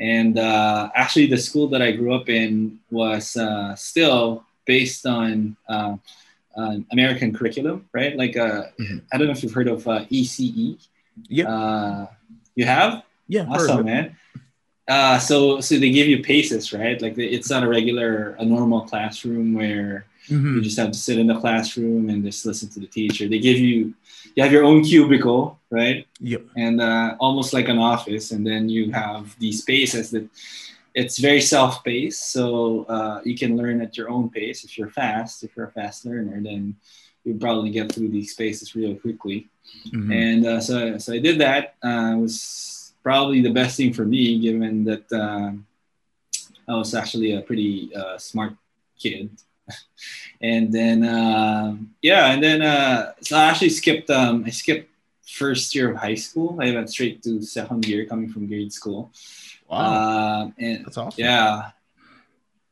and 0.00 0.36
uh, 0.36 0.90
actually 0.96 1.26
the 1.26 1.38
school 1.38 1.68
that 1.68 1.80
I 1.80 1.92
grew 1.92 2.12
up 2.12 2.28
in 2.28 2.80
was 2.90 3.36
uh, 3.36 3.76
still 3.76 4.42
based 4.64 5.06
on 5.06 5.56
uh, 5.68 5.94
American 6.90 7.32
curriculum, 7.32 7.88
right? 7.92 8.16
Like 8.16 8.36
uh, 8.36 8.74
mm-hmm. 8.80 8.98
I 9.12 9.16
don't 9.16 9.28
know 9.28 9.32
if 9.32 9.44
you've 9.44 9.54
heard 9.54 9.68
of 9.68 9.86
ACE. 9.86 10.40
Uh, 10.42 10.74
yeah. 11.28 12.06
you 12.56 12.64
have? 12.64 13.04
Yeah. 13.28 13.46
Awesome, 13.48 13.86
man. 13.86 14.16
Uh, 14.88 15.18
so 15.18 15.60
so 15.60 15.78
they 15.78 15.90
give 15.90 16.08
you 16.08 16.22
paces, 16.22 16.72
right? 16.72 17.00
Like 17.00 17.18
it's 17.18 17.50
not 17.50 17.62
a 17.62 17.68
regular, 17.68 18.36
a 18.38 18.44
normal 18.44 18.82
classroom 18.82 19.52
where 19.52 20.06
mm-hmm. 20.28 20.56
you 20.56 20.62
just 20.62 20.78
have 20.78 20.92
to 20.92 20.98
sit 20.98 21.18
in 21.18 21.26
the 21.26 21.38
classroom 21.38 22.08
and 22.08 22.24
just 22.24 22.46
listen 22.46 22.70
to 22.70 22.80
the 22.80 22.86
teacher. 22.86 23.28
They 23.28 23.38
give 23.38 23.58
you 23.58 23.94
you 24.34 24.42
have 24.42 24.52
your 24.52 24.64
own 24.64 24.82
cubicle, 24.84 25.58
right? 25.70 26.06
Yep. 26.20 26.42
And 26.56 26.80
uh, 26.80 27.16
almost 27.20 27.52
like 27.52 27.68
an 27.68 27.78
office, 27.78 28.30
and 28.30 28.46
then 28.46 28.68
you 28.68 28.90
have 28.92 29.38
these 29.38 29.62
spaces 29.62 30.10
that 30.12 30.28
it's 30.94 31.18
very 31.18 31.40
self-paced, 31.40 32.32
so 32.32 32.84
uh, 32.84 33.20
you 33.24 33.36
can 33.36 33.56
learn 33.56 33.80
at 33.80 33.96
your 33.96 34.08
own 34.10 34.30
pace. 34.30 34.64
If 34.64 34.78
you're 34.78 34.90
fast, 34.90 35.44
if 35.44 35.54
you're 35.54 35.66
a 35.66 35.72
fast 35.72 36.06
learner, 36.06 36.40
then 36.40 36.76
you 37.24 37.34
probably 37.34 37.70
get 37.70 37.92
through 37.92 38.08
these 38.08 38.32
spaces 38.32 38.74
really 38.74 38.96
quickly. 38.96 39.48
Mm-hmm. 39.92 40.12
And 40.12 40.46
uh, 40.46 40.60
so 40.60 40.98
so 40.98 41.12
I 41.12 41.18
did 41.18 41.38
that. 41.40 41.74
Uh, 41.82 42.16
was 42.16 42.77
probably 43.02 43.40
the 43.40 43.52
best 43.52 43.76
thing 43.76 43.92
for 43.92 44.04
me, 44.04 44.38
given 44.40 44.84
that 44.84 45.12
uh, 45.12 45.52
I 46.68 46.74
was 46.74 46.94
actually 46.94 47.32
a 47.32 47.42
pretty 47.42 47.94
uh, 47.94 48.18
smart 48.18 48.54
kid. 48.98 49.30
and 50.40 50.72
then 50.72 51.04
uh, 51.04 51.76
yeah, 52.02 52.32
and 52.32 52.42
then 52.42 52.62
uh, 52.62 53.12
so 53.20 53.36
I 53.36 53.44
actually 53.44 53.70
skipped. 53.70 54.10
Um, 54.10 54.44
I 54.46 54.50
skipped 54.50 54.90
first 55.26 55.74
year 55.74 55.90
of 55.90 55.96
high 55.96 56.14
school. 56.14 56.58
I 56.60 56.72
went 56.72 56.90
straight 56.90 57.22
to 57.24 57.42
second 57.42 57.86
year, 57.86 58.06
coming 58.06 58.30
from 58.30 58.46
grade 58.46 58.72
school. 58.72 59.10
Wow, 59.68 59.78
uh, 59.78 60.50
and 60.58 60.86
that's 60.86 60.96
awesome. 60.96 61.22
Yeah, 61.22 61.70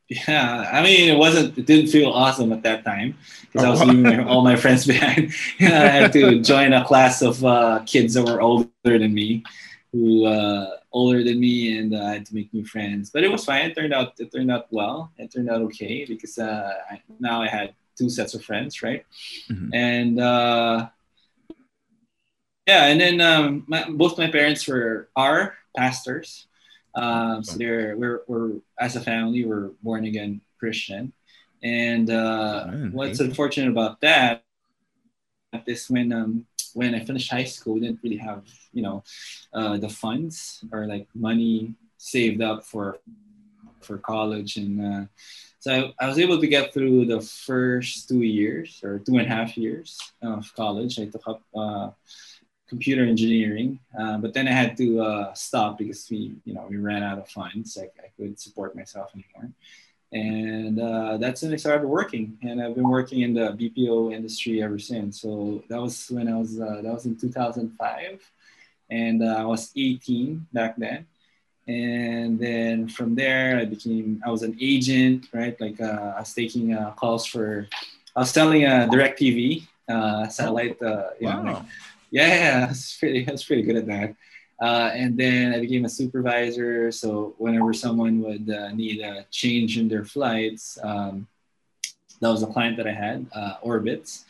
Yeah, 0.09 0.71
I 0.73 0.83
mean, 0.83 1.11
it 1.11 1.19
wasn't. 1.19 1.59
It 1.59 1.67
didn't 1.67 1.91
feel 1.91 2.11
awesome 2.11 2.53
at 2.53 2.63
that 2.63 2.85
time 2.85 3.19
because 3.43 3.65
I 3.65 3.71
was 3.71 3.83
oh. 3.83 3.87
leaving 3.87 4.21
all 4.21 4.43
my 4.43 4.55
friends 4.55 4.87
behind. 4.93 5.33
I 5.61 5.65
had 5.65 6.13
to 6.13 6.41
join 6.43 6.73
a 6.73 6.85
class 6.85 7.23
of 7.23 7.45
uh, 7.45 7.81
kids 7.87 8.15
that 8.15 8.23
were 8.23 8.41
older 8.41 8.71
than 8.85 9.13
me, 9.13 9.43
who 9.93 10.27
uh, 10.27 10.71
older 10.93 11.23
than 11.23 11.41
me, 11.41 11.79
and 11.79 11.95
uh, 11.95 12.05
I 12.05 12.13
had 12.15 12.27
to 12.27 12.35
make 12.35 12.53
new 12.53 12.65
friends. 12.65 13.11
But 13.11 13.25
it 13.25 13.31
was 13.31 13.45
fine. 13.45 13.67
It 13.67 13.75
turned 13.75 13.95
out. 13.95 14.15
It 14.19 14.33
turned 14.33 14.51
out 14.51 14.67
well. 14.71 15.13
It 15.17 15.33
turned 15.33 15.51
out 15.51 15.63
okay 15.63 16.05
because 16.05 16.39
uh, 16.39 16.73
I, 16.91 17.03
now 17.21 17.43
I 17.43 17.49
had 17.49 17.75
two 17.97 18.11
sets 18.11 18.35
of 18.35 18.45
friends, 18.45 18.83
right? 18.83 19.05
Mm-hmm. 19.51 19.75
And 19.75 20.21
uh, 20.21 20.89
yeah, 22.67 22.87
and 22.87 23.01
then 23.01 23.21
um, 23.21 23.65
my, 23.67 23.89
both 23.89 24.19
my 24.19 24.31
parents 24.31 24.67
were 24.67 25.09
are 25.17 25.55
pastors. 25.77 26.47
Um, 26.95 27.45
so 27.45 27.59
they're 27.59 27.97
we're, 27.97 28.23
we're 28.27 28.53
as 28.81 28.97
a 28.97 29.01
family 29.01 29.45
we're 29.45 29.71
born 29.83 30.05
again 30.05 30.41
Christian, 30.59 31.13
and 31.63 32.11
uh, 32.11 32.67
what's 32.93 33.21
unfortunate 33.21 33.71
about 33.71 34.01
that 34.01 34.45
is 35.67 35.89
when 35.89 36.13
um, 36.13 36.47
when 36.77 36.95
I 36.95 37.01
finished 37.01 37.31
high 37.31 37.45
school, 37.45 37.75
we 37.75 37.81
didn't 37.81 38.01
really 38.03 38.19
have 38.19 38.45
you 38.73 38.83
know 38.83 39.03
uh, 39.55 39.79
the 39.79 39.89
funds 39.89 40.63
or 40.73 40.87
like 40.87 41.09
money 41.15 41.75
saved 41.97 42.43
up 42.43 42.65
for 42.65 42.99
for 43.81 43.97
college, 43.99 44.59
and 44.59 44.75
uh, 44.89 45.05
so 45.59 45.69
I, 45.73 46.05
I, 46.05 46.09
was 46.09 46.19
able 46.19 46.39
to 46.39 46.47
get 46.47 46.75
through 46.75 47.07
the 47.07 47.21
first 47.21 48.09
two 48.09 48.23
years 48.23 48.81
or 48.85 48.99
two 48.99 49.17
and 49.17 49.27
a 49.27 49.35
half 49.37 49.57
years 49.57 49.99
of 50.21 50.53
college. 50.55 50.99
I 50.99 51.07
took 51.07 51.27
up 51.27 51.41
uh, 51.57 51.91
computer 52.69 53.05
engineering, 53.05 53.81
uh, 53.99 54.19
but 54.19 54.35
then 54.35 54.47
I 54.47 54.53
had 54.53 54.77
to 54.77 55.01
uh, 55.01 55.33
stop 55.33 55.79
because 55.79 56.07
we, 56.11 56.35
you 56.45 56.53
know, 56.53 56.67
we 56.69 56.77
ran 56.77 57.03
out 57.03 57.19
of 57.19 57.29
funds. 57.29 57.79
I, 57.81 57.85
I 58.05 58.09
couldn't 58.17 58.41
support 58.41 58.77
myself 58.77 59.13
anymore, 59.15 59.51
and 60.17 60.81
uh, 60.81 61.17
that's 61.19 61.43
when 61.43 61.53
I 61.53 61.57
started 61.57 61.87
working. 61.87 62.39
And 62.43 62.63
I've 62.63 62.75
been 62.75 62.89
working 62.89 63.21
in 63.21 63.35
the 63.35 63.53
BPO 63.61 64.15
industry 64.15 64.63
ever 64.63 64.79
since. 64.79 65.21
So 65.21 65.63
that 65.69 65.81
was 65.81 66.09
when 66.11 66.29
I 66.29 66.37
was 66.39 66.61
uh, 66.61 66.81
that 66.83 66.93
was 66.93 67.07
in 67.07 67.17
2005, 67.17 68.31
and 68.91 69.23
uh, 69.23 69.37
I 69.39 69.45
was 69.45 69.73
18 69.77 70.47
back 70.53 70.77
then. 70.77 71.07
And 71.69 72.39
then 72.39 72.89
from 72.89 73.15
there, 73.15 73.59
I 73.59 73.65
became 73.65 74.23
I 74.25 74.31
was 74.31 74.43
an 74.43 74.57
agent, 74.61 75.27
right? 75.33 75.61
Like 75.61 75.81
uh, 75.81 76.15
I 76.17 76.21
was 76.21 76.33
taking 76.33 76.77
calls 76.95 77.27
for, 77.27 77.67
I 78.15 78.21
was 78.21 78.31
selling 78.31 78.65
a 78.65 78.89
DirecTV 78.91 79.67
satellite, 80.31 80.79
you 80.81 81.27
wow. 81.27 81.43
know, 81.43 81.53
like, 81.53 81.63
yeah, 82.11 82.67
that's 82.67 82.97
pretty. 82.97 83.25
That's 83.25 83.45
pretty 83.45 83.63
good 83.63 83.77
at 83.77 83.87
that. 83.87 84.15
Uh, 84.61 84.91
and 84.95 85.19
then 85.19 85.55
I 85.55 85.61
became 85.61 85.85
a 85.85 85.89
supervisor. 85.89 86.91
So 86.91 87.35
whenever 87.39 87.73
someone 87.73 88.23
would 88.23 88.49
uh, 88.49 88.73
need 88.73 89.01
a 89.01 89.27
change 89.31 89.79
in 89.79 89.89
their 89.89 90.05
flights, 90.05 90.79
um, 90.83 91.27
that 92.21 92.29
was 92.29 92.43
a 92.43 92.47
client 92.47 92.77
that 92.79 92.87
I 92.87 92.93
had, 92.93 93.27
uh, 93.35 93.57
Orbitz. 93.65 94.25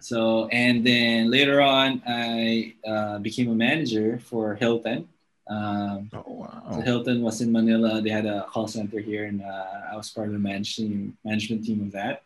So 0.00 0.46
and 0.48 0.86
then 0.86 1.30
later 1.30 1.60
on, 1.60 2.02
I 2.06 2.74
uh, 2.86 3.18
became 3.18 3.50
a 3.50 3.54
manager 3.54 4.20
for 4.20 4.54
Hilton. 4.54 5.08
Um, 5.50 6.10
oh 6.12 6.24
wow! 6.26 6.62
So 6.72 6.80
Hilton 6.80 7.22
was 7.22 7.40
in 7.40 7.50
Manila. 7.50 8.00
They 8.00 8.10
had 8.10 8.26
a 8.26 8.44
call 8.44 8.68
center 8.68 9.00
here, 9.00 9.24
and 9.24 9.42
uh, 9.42 9.92
I 9.92 9.96
was 9.96 10.08
part 10.10 10.28
of 10.28 10.34
the 10.34 10.38
management 10.38 11.16
management 11.24 11.64
team 11.64 11.82
of 11.82 11.92
that 11.92 12.22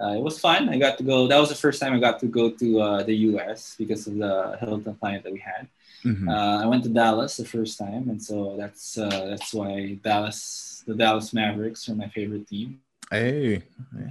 uh, 0.00 0.14
it 0.14 0.22
was 0.22 0.38
fun. 0.38 0.68
I 0.68 0.78
got 0.78 0.96
to 0.98 1.04
go. 1.04 1.26
That 1.26 1.38
was 1.38 1.48
the 1.48 1.56
first 1.56 1.80
time 1.80 1.92
I 1.92 1.98
got 1.98 2.20
to 2.20 2.26
go 2.26 2.50
to 2.50 2.80
uh, 2.80 3.02
the 3.02 3.14
U.S. 3.32 3.74
because 3.76 4.06
of 4.06 4.16
the 4.16 4.56
Hilton 4.60 4.94
client 4.94 5.24
that 5.24 5.32
we 5.32 5.40
had. 5.40 5.66
Mm-hmm. 6.04 6.28
Uh, 6.28 6.62
I 6.62 6.66
went 6.66 6.84
to 6.84 6.90
Dallas 6.90 7.36
the 7.36 7.44
first 7.44 7.78
time, 7.78 8.08
and 8.08 8.22
so 8.22 8.56
that's 8.56 8.98
uh, 8.98 9.26
that's 9.30 9.52
why 9.52 9.98
Dallas, 10.02 10.82
the 10.86 10.94
Dallas 10.94 11.32
Mavericks, 11.32 11.88
are 11.88 11.94
my 11.94 12.08
favorite 12.08 12.46
team. 12.46 12.80
Hey, 13.10 13.62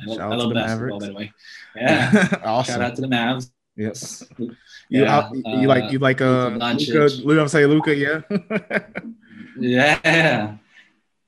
I, 0.10 0.13
I 0.13 0.36
love 0.36 0.53
basketball, 0.53 1.00
Mavericks. 1.00 1.00
by 1.00 1.08
the 1.08 1.13
way. 1.13 1.32
Yeah, 1.75 2.27
awesome. 2.44 2.74
Shout 2.74 2.82
out 2.82 2.96
to 2.96 3.01
the 3.01 3.08
Mavs. 3.08 3.51
Yes. 3.75 4.25
You, 4.89 5.03
yeah, 5.03 5.29
you 5.34 5.67
like 5.67 5.91
you 5.91 6.00
like 6.00 6.22
uh 6.22 6.48
Luka, 6.48 7.10
Luka, 7.25 7.41
I'm 7.41 7.48
saying 7.50 7.67
Luka, 7.67 7.94
yeah. 7.94 8.22
yeah 9.60 10.55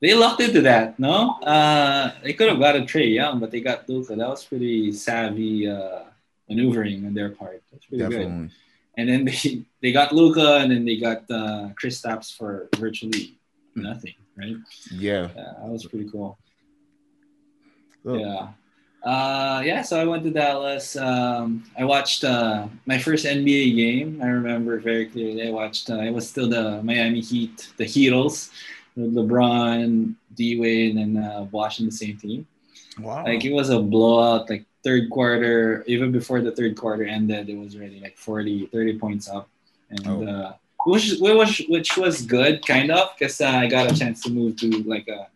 they 0.02 0.14
locked 0.14 0.42
into 0.42 0.62
that. 0.62 0.98
No, 0.98 1.40
uh, 1.44 2.12
they 2.24 2.34
could 2.34 2.48
have 2.48 2.60
got 2.60 2.76
a 2.76 2.82
Trae 2.82 3.14
Young, 3.14 3.40
but 3.40 3.52
they 3.52 3.60
got 3.60 3.88
Luka. 3.90 4.16
That 4.16 4.30
was 4.30 4.46
pretty 4.46 4.92
savvy 4.94 5.68
uh, 5.68 6.04
maneuvering 6.48 7.06
on 7.06 7.14
their 7.14 7.30
part. 7.30 7.62
That's 7.72 7.86
pretty 7.86 8.04
Definitely. 8.04 8.48
good. 8.48 8.52
And 9.00 9.08
then 9.10 9.26
they 9.26 9.66
they 9.82 9.92
got 9.92 10.12
Luka, 10.14 10.58
and 10.58 10.72
then 10.72 10.86
they 10.86 10.98
got 10.98 11.24
uh, 11.32 11.70
Kristaps 11.82 12.36
for 12.36 12.70
virtually 12.78 13.38
hmm. 13.74 13.84
nothing, 13.84 14.16
right? 14.38 14.58
Yeah, 14.92 15.30
yeah 15.36 15.54
that 15.62 15.70
was 15.70 15.86
pretty 15.86 16.10
cool. 16.10 16.38
Oh. 18.06 18.16
Yeah. 18.16 18.48
Uh, 19.02 19.62
yeah, 19.64 19.82
so 19.82 19.96
I 20.00 20.04
went 20.04 20.24
to 20.24 20.30
Dallas. 20.30 20.98
Um, 20.98 21.64
I 21.78 21.86
watched 21.86 22.26
uh, 22.26 22.68
my 22.86 23.00
first 23.00 23.26
NBA 23.26 23.76
game. 23.78 24.20
I 24.22 24.28
remember 24.28 24.78
very 24.78 25.06
clearly. 25.06 25.48
I 25.48 25.52
watched. 25.52 25.90
Uh, 25.90 26.04
it 26.04 26.12
was 26.12 26.28
still 26.28 26.50
the 26.50 26.84
Miami 26.84 27.22
Heat, 27.22 27.72
the 27.78 27.86
Heatles. 27.86 28.52
LeBron, 28.98 30.16
D 30.36 30.60
Wade, 30.60 30.96
and 30.96 31.18
uh, 31.18 31.42
Bosh 31.44 31.80
in 31.80 31.86
the 31.86 31.92
same 31.92 32.18
team. 32.18 32.48
Wow! 33.00 33.24
Like 33.24 33.46
it 33.46 33.54
was 33.54 33.70
a 33.70 33.80
blowout. 33.80 34.50
Like 34.50 34.66
third 34.84 35.10
quarter, 35.10 35.84
even 35.88 36.12
before 36.12 36.42
the 36.42 36.52
third 36.52 36.76
quarter 36.76 37.04
ended, 37.04 37.50
it 37.50 37.58
was 37.58 37.76
already 37.76 38.00
like 38.00 38.18
40, 38.18 38.68
30 38.68 39.00
points 39.00 39.30
up, 39.30 39.50
and 39.90 40.08
oh. 40.08 40.24
uh, 40.24 40.54
which 40.86 41.16
which 41.20 41.66
which 41.68 41.98
was 41.98 42.22
good, 42.22 42.66
kind 42.66 42.92
of, 42.92 43.10
because 43.18 43.42
uh, 43.42 43.48
I 43.48 43.68
got 43.68 43.92
a 43.92 43.96
chance 43.96 44.22
to 44.24 44.30
move 44.30 44.56
to 44.58 44.70
like 44.84 45.08
a 45.08 45.28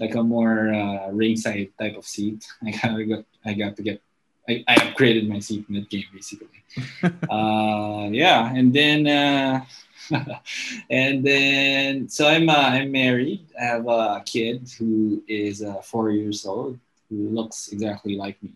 like 0.00 0.14
a 0.14 0.22
more 0.22 0.72
uh, 0.72 1.10
ringside 1.10 1.72
type 1.78 1.96
of 1.96 2.04
seat. 2.04 2.46
I 2.66 2.72
kind 2.72 3.00
of 3.00 3.08
got 3.08 3.24
I 3.44 3.54
got 3.54 3.76
to 3.76 3.82
get 3.82 4.02
I, 4.48 4.64
I 4.68 4.74
upgraded 4.76 5.28
my 5.28 5.38
seat 5.38 5.66
that 5.70 5.88
game 5.88 6.04
basically. 6.12 6.62
uh, 7.30 8.08
yeah, 8.10 8.52
and 8.54 8.72
then 8.72 9.06
uh, 9.06 9.64
and 10.90 11.24
then 11.24 12.08
so 12.08 12.28
I'm 12.28 12.48
uh, 12.48 12.52
I'm 12.52 12.92
married. 12.92 13.46
I 13.58 13.64
have 13.64 13.86
a 13.86 14.22
kid 14.24 14.70
who 14.78 15.22
is 15.26 15.62
uh, 15.62 15.80
four 15.80 16.10
years 16.10 16.44
old 16.44 16.78
who 17.08 17.28
looks 17.28 17.68
exactly 17.68 18.16
like 18.16 18.42
me. 18.42 18.52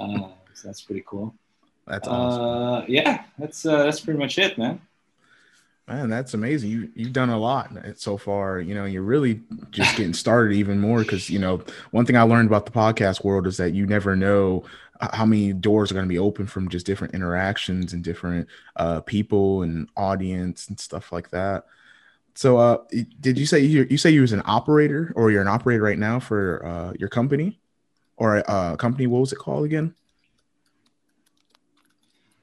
Uh, 0.00 0.28
so 0.54 0.68
that's 0.68 0.80
pretty 0.80 1.04
cool. 1.06 1.34
That's 1.86 2.08
awesome. 2.08 2.42
Uh, 2.42 2.84
yeah, 2.86 3.24
that's 3.38 3.66
uh, 3.66 3.84
that's 3.84 4.00
pretty 4.00 4.18
much 4.18 4.38
it, 4.38 4.56
man. 4.56 4.80
Man, 5.88 6.08
that's 6.08 6.34
amazing. 6.34 6.70
You 6.70 6.90
you've 6.94 7.12
done 7.12 7.30
a 7.30 7.38
lot 7.38 7.72
so 7.96 8.16
far. 8.16 8.60
You 8.60 8.74
know, 8.74 8.84
you're 8.84 9.02
really 9.02 9.40
just 9.70 9.96
getting 9.96 10.14
started 10.14 10.54
even 10.54 10.78
more 10.78 11.00
because 11.00 11.28
you 11.28 11.38
know 11.38 11.62
one 11.90 12.06
thing 12.06 12.16
I 12.16 12.22
learned 12.22 12.48
about 12.48 12.64
the 12.64 12.72
podcast 12.72 13.24
world 13.24 13.46
is 13.46 13.56
that 13.56 13.74
you 13.74 13.86
never 13.86 14.14
know 14.14 14.64
how 15.00 15.24
many 15.24 15.52
doors 15.52 15.90
are 15.90 15.94
going 15.94 16.06
to 16.06 16.08
be 16.08 16.18
open 16.18 16.46
from 16.46 16.68
just 16.68 16.86
different 16.86 17.14
interactions 17.14 17.92
and 17.92 18.04
different 18.04 18.46
uh, 18.76 19.00
people 19.00 19.62
and 19.62 19.88
audience 19.96 20.68
and 20.68 20.78
stuff 20.78 21.10
like 21.10 21.30
that. 21.30 21.64
So, 22.34 22.58
uh, 22.58 22.78
did 23.20 23.38
you 23.38 23.46
say 23.46 23.60
you 23.60 23.86
you 23.90 23.98
say 23.98 24.10
you 24.10 24.20
was 24.20 24.32
an 24.32 24.42
operator 24.44 25.12
or 25.16 25.30
you're 25.30 25.42
an 25.42 25.48
operator 25.48 25.82
right 25.82 25.98
now 25.98 26.20
for 26.20 26.64
uh, 26.64 26.92
your 26.98 27.08
company 27.08 27.59
or 28.20 28.36
a 28.36 28.40
uh, 28.42 28.76
company? 28.76 29.08
What 29.08 29.20
was 29.20 29.32
it 29.32 29.38
called 29.38 29.64
again? 29.64 29.94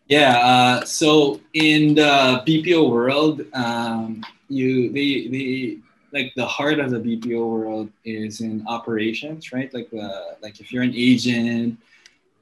Yeah. 0.08 0.40
Uh, 0.40 0.86
so 0.86 1.40
in 1.54 1.96
the 1.96 2.44
BPO 2.46 2.90
world, 2.90 3.42
um, 3.54 4.26
you 4.50 4.92
the 4.92 5.30
the 5.30 5.80
like 6.12 6.34
the 6.36 6.46
heart 6.46 6.80
of 6.80 6.90
the 6.92 7.00
BPO 7.00 7.48
world 7.48 7.90
is 8.04 8.42
in 8.42 8.66
operations, 8.68 9.54
right? 9.54 9.72
Like 9.74 9.90
the 9.92 10.38
like 10.42 10.60
if 10.60 10.74
you're 10.74 10.84
an 10.84 10.96
agent 10.96 11.78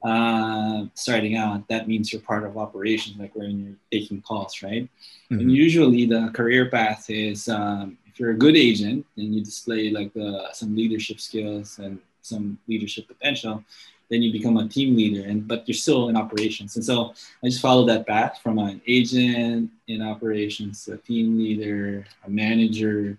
uh, 0.03 0.85
starting 0.93 1.35
out, 1.35 1.67
that 1.67 1.87
means 1.87 2.13
you're 2.13 2.21
part 2.21 2.45
of 2.45 2.57
operations, 2.57 3.17
like 3.17 3.35
when 3.35 3.59
you're 3.65 4.01
taking 4.01 4.21
calls, 4.21 4.61
right? 4.63 4.87
Mm-hmm. 5.29 5.39
And 5.39 5.51
usually 5.51 6.05
the 6.05 6.29
career 6.33 6.69
path 6.69 7.09
is 7.09 7.49
um, 7.49 7.97
if 8.05 8.19
you're 8.19 8.31
a 8.31 8.37
good 8.37 8.55
agent 8.55 9.05
and 9.17 9.35
you 9.35 9.43
display 9.43 9.89
like 9.89 10.13
the, 10.13 10.47
some 10.53 10.75
leadership 10.75 11.19
skills 11.19 11.79
and 11.79 11.99
some 12.25 12.57
leadership 12.67 13.07
potential, 13.07 13.63
then 14.09 14.21
you 14.21 14.31
become 14.31 14.57
a 14.57 14.67
team 14.67 14.95
leader. 14.95 15.27
And 15.27 15.47
but 15.47 15.67
you're 15.67 15.75
still 15.75 16.09
in 16.09 16.15
operations. 16.15 16.75
And 16.75 16.85
so 16.85 17.13
I 17.43 17.47
just 17.47 17.61
followed 17.61 17.87
that 17.89 18.07
path 18.07 18.39
from 18.41 18.59
an 18.59 18.81
agent 18.87 19.71
in 19.87 20.01
operations, 20.01 20.87
a 20.87 20.97
team 20.97 21.37
leader, 21.37 22.05
a 22.25 22.29
manager, 22.29 23.17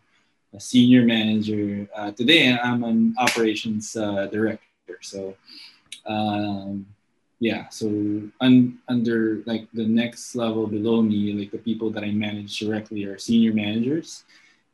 a 0.55 0.61
senior 0.61 1.05
manager. 1.05 1.89
Uh, 1.95 2.13
today 2.13 2.57
I'm 2.57 2.85
an 2.85 3.15
operations 3.19 3.97
uh, 3.97 4.27
director. 4.27 4.99
So 5.01 5.37
um, 6.07 6.87
yeah 7.41 7.69
so 7.69 7.89
un, 8.41 8.79
under 8.89 9.43
like 9.47 9.69
the 9.75 9.87
next 9.87 10.35
level 10.35 10.67
below 10.67 11.03
me 11.03 11.33
like 11.33 11.51
the 11.51 11.59
people 11.59 11.91
that 11.91 12.03
i 12.03 12.11
manage 12.11 12.59
directly 12.59 13.05
are 13.05 13.19
senior 13.19 13.53
managers 13.53 14.25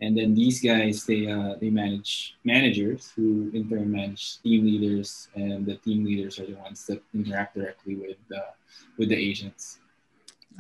and 0.03 0.17
then 0.17 0.35
these 0.35 0.61
guys 0.61 1.05
they 1.07 1.31
uh, 1.31 1.55
they 1.61 1.71
manage 1.71 2.37
managers 2.45 3.13
who 3.17 3.51
in 3.55 3.69
turn 3.69 3.91
manage 3.91 4.41
team 4.43 4.65
leaders 4.67 5.29
and 5.35 5.65
the 5.65 5.77
team 5.77 6.05
leaders 6.05 6.39
are 6.39 6.47
the 6.47 6.57
ones 6.57 6.85
that 6.87 7.03
interact 7.15 7.57
directly 7.57 7.97
with 7.97 8.17
the 8.29 8.43
with 8.99 9.09
the 9.09 9.17
agents 9.17 9.79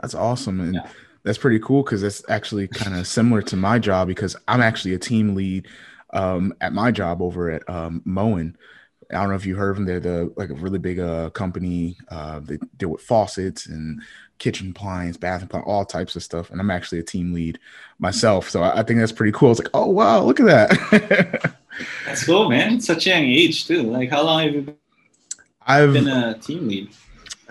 that's 0.00 0.14
awesome 0.14 0.60
and 0.60 0.74
yeah. 0.76 0.88
that's 1.22 1.38
pretty 1.38 1.58
cool 1.58 1.82
because 1.82 2.00
that's 2.00 2.22
actually 2.30 2.66
kind 2.66 2.96
of 2.96 3.06
similar 3.06 3.42
to 3.42 3.56
my 3.56 3.78
job 3.78 4.08
because 4.08 4.34
i'm 4.48 4.62
actually 4.62 4.94
a 4.94 4.98
team 4.98 5.34
lead 5.34 5.68
um, 6.12 6.54
at 6.60 6.72
my 6.72 6.90
job 6.90 7.22
over 7.22 7.50
at 7.50 7.68
um, 7.68 8.02
Moen. 8.04 8.56
I 9.10 9.16
don't 9.16 9.30
know 9.30 9.34
if 9.34 9.46
you 9.46 9.56
heard 9.56 9.70
of 9.70 9.76
them. 9.76 9.84
They're 9.84 10.00
the 10.00 10.32
like 10.36 10.50
a 10.50 10.54
really 10.54 10.78
big 10.78 10.98
uh, 10.98 11.30
company. 11.30 11.96
Uh, 12.08 12.40
they 12.40 12.58
deal 12.76 12.90
with 12.90 13.02
faucets 13.02 13.66
and 13.66 14.00
kitchen 14.42 14.70
appliance, 14.70 15.16
bathroom 15.16 15.46
appliance, 15.46 15.68
all 15.68 15.84
types 15.84 16.16
of 16.16 16.22
stuff. 16.22 16.50
And 16.50 16.60
I'm 16.60 16.70
actually 16.70 16.98
a 16.98 17.04
team 17.04 17.32
lead 17.32 17.60
myself, 18.00 18.50
so 18.50 18.62
I, 18.62 18.80
I 18.80 18.82
think 18.82 18.98
that's 18.98 19.12
pretty 19.12 19.30
cool. 19.32 19.52
It's 19.52 19.60
like, 19.60 19.70
oh 19.72 19.86
wow, 19.86 20.20
look 20.22 20.40
at 20.40 20.46
that. 20.46 21.54
that's 22.06 22.26
cool, 22.26 22.50
man. 22.50 22.80
Such 22.80 23.06
a 23.06 23.10
young 23.10 23.22
age 23.22 23.66
too. 23.66 23.84
Like, 23.84 24.10
how 24.10 24.22
long 24.24 24.42
have 24.42 24.54
you 24.54 24.62
been? 24.62 24.76
I've 25.64 25.92
been 25.92 26.08
a 26.08 26.36
team 26.38 26.66
lead. 26.66 26.90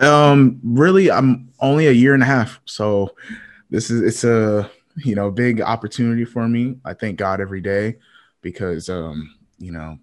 Um, 0.00 0.60
really, 0.62 1.10
I'm 1.10 1.48
only 1.60 1.86
a 1.86 1.92
year 1.92 2.12
and 2.12 2.22
a 2.22 2.26
half, 2.26 2.60
so 2.66 3.14
this 3.70 3.90
is 3.90 4.02
it's 4.02 4.24
a 4.24 4.70
you 4.96 5.14
know 5.14 5.30
big 5.30 5.62
opportunity 5.62 6.26
for 6.26 6.46
me. 6.46 6.76
I 6.84 6.92
thank 6.92 7.16
God 7.16 7.40
every 7.40 7.62
day 7.62 7.96
because 8.42 8.90
um, 8.90 9.34
you 9.58 9.72
know 9.72 9.98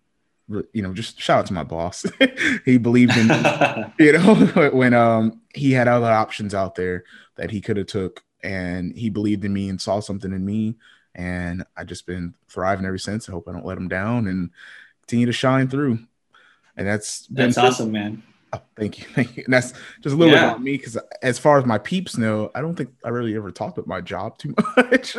you 0.74 0.82
know, 0.82 0.94
just 0.94 1.20
shout 1.20 1.40
out 1.40 1.46
to 1.48 1.54
my 1.54 1.64
boss. 1.64 2.06
he 2.66 2.78
believed 2.78 3.16
in 3.16 3.28
you 4.00 4.14
know 4.14 4.70
when 4.74 4.94
um 4.94 5.39
he 5.54 5.72
had 5.72 5.88
other 5.88 6.12
options 6.12 6.54
out 6.54 6.76
there 6.76 7.04
that 7.36 7.52
he 7.52 7.62
could 7.62 7.78
have 7.78 7.88
took, 7.88 8.24
and 8.44 8.96
he 8.96 9.10
believed 9.10 9.44
in 9.46 9.54
me 9.54 9.70
and 9.70 9.82
saw 9.82 10.00
something 10.00 10.32
in 10.32 10.46
me, 10.46 10.78
and 11.16 11.64
I 11.76 11.84
just 11.84 12.06
been 12.06 12.36
thriving 12.48 12.86
ever 12.86 12.98
since. 12.98 13.28
I 13.28 13.32
hope 13.32 13.48
I 13.48 13.52
don't 13.52 13.66
let 13.66 13.78
him 13.78 13.88
down 13.88 14.28
and 14.28 14.52
continue 15.02 15.26
to 15.26 15.34
shine 15.34 15.68
through. 15.68 16.00
And 16.78 16.88
that's 16.88 17.28
that's 17.28 17.58
awesome, 17.58 17.92
man. 17.92 18.24
Oh, 18.52 18.62
thank 18.76 19.00
you, 19.00 19.06
thank 19.14 19.38
you. 19.38 19.44
And 19.46 19.54
that's 19.54 19.74
just 20.02 20.16
a 20.16 20.18
little 20.18 20.34
yeah. 20.34 20.42
bit 20.42 20.48
about 20.48 20.64
me 20.64 20.72
because, 20.78 20.98
as 21.22 21.38
far 21.38 21.60
as 21.60 21.66
my 21.66 21.78
peeps 21.78 22.18
know, 22.18 22.52
I 22.56 22.62
don't 22.62 22.76
think 22.76 22.90
I 23.04 23.10
really 23.10 23.36
ever 23.36 23.52
talked 23.52 23.78
about 23.78 23.88
my 23.88 24.02
job 24.02 24.38
too 24.38 24.56
much. 24.78 25.16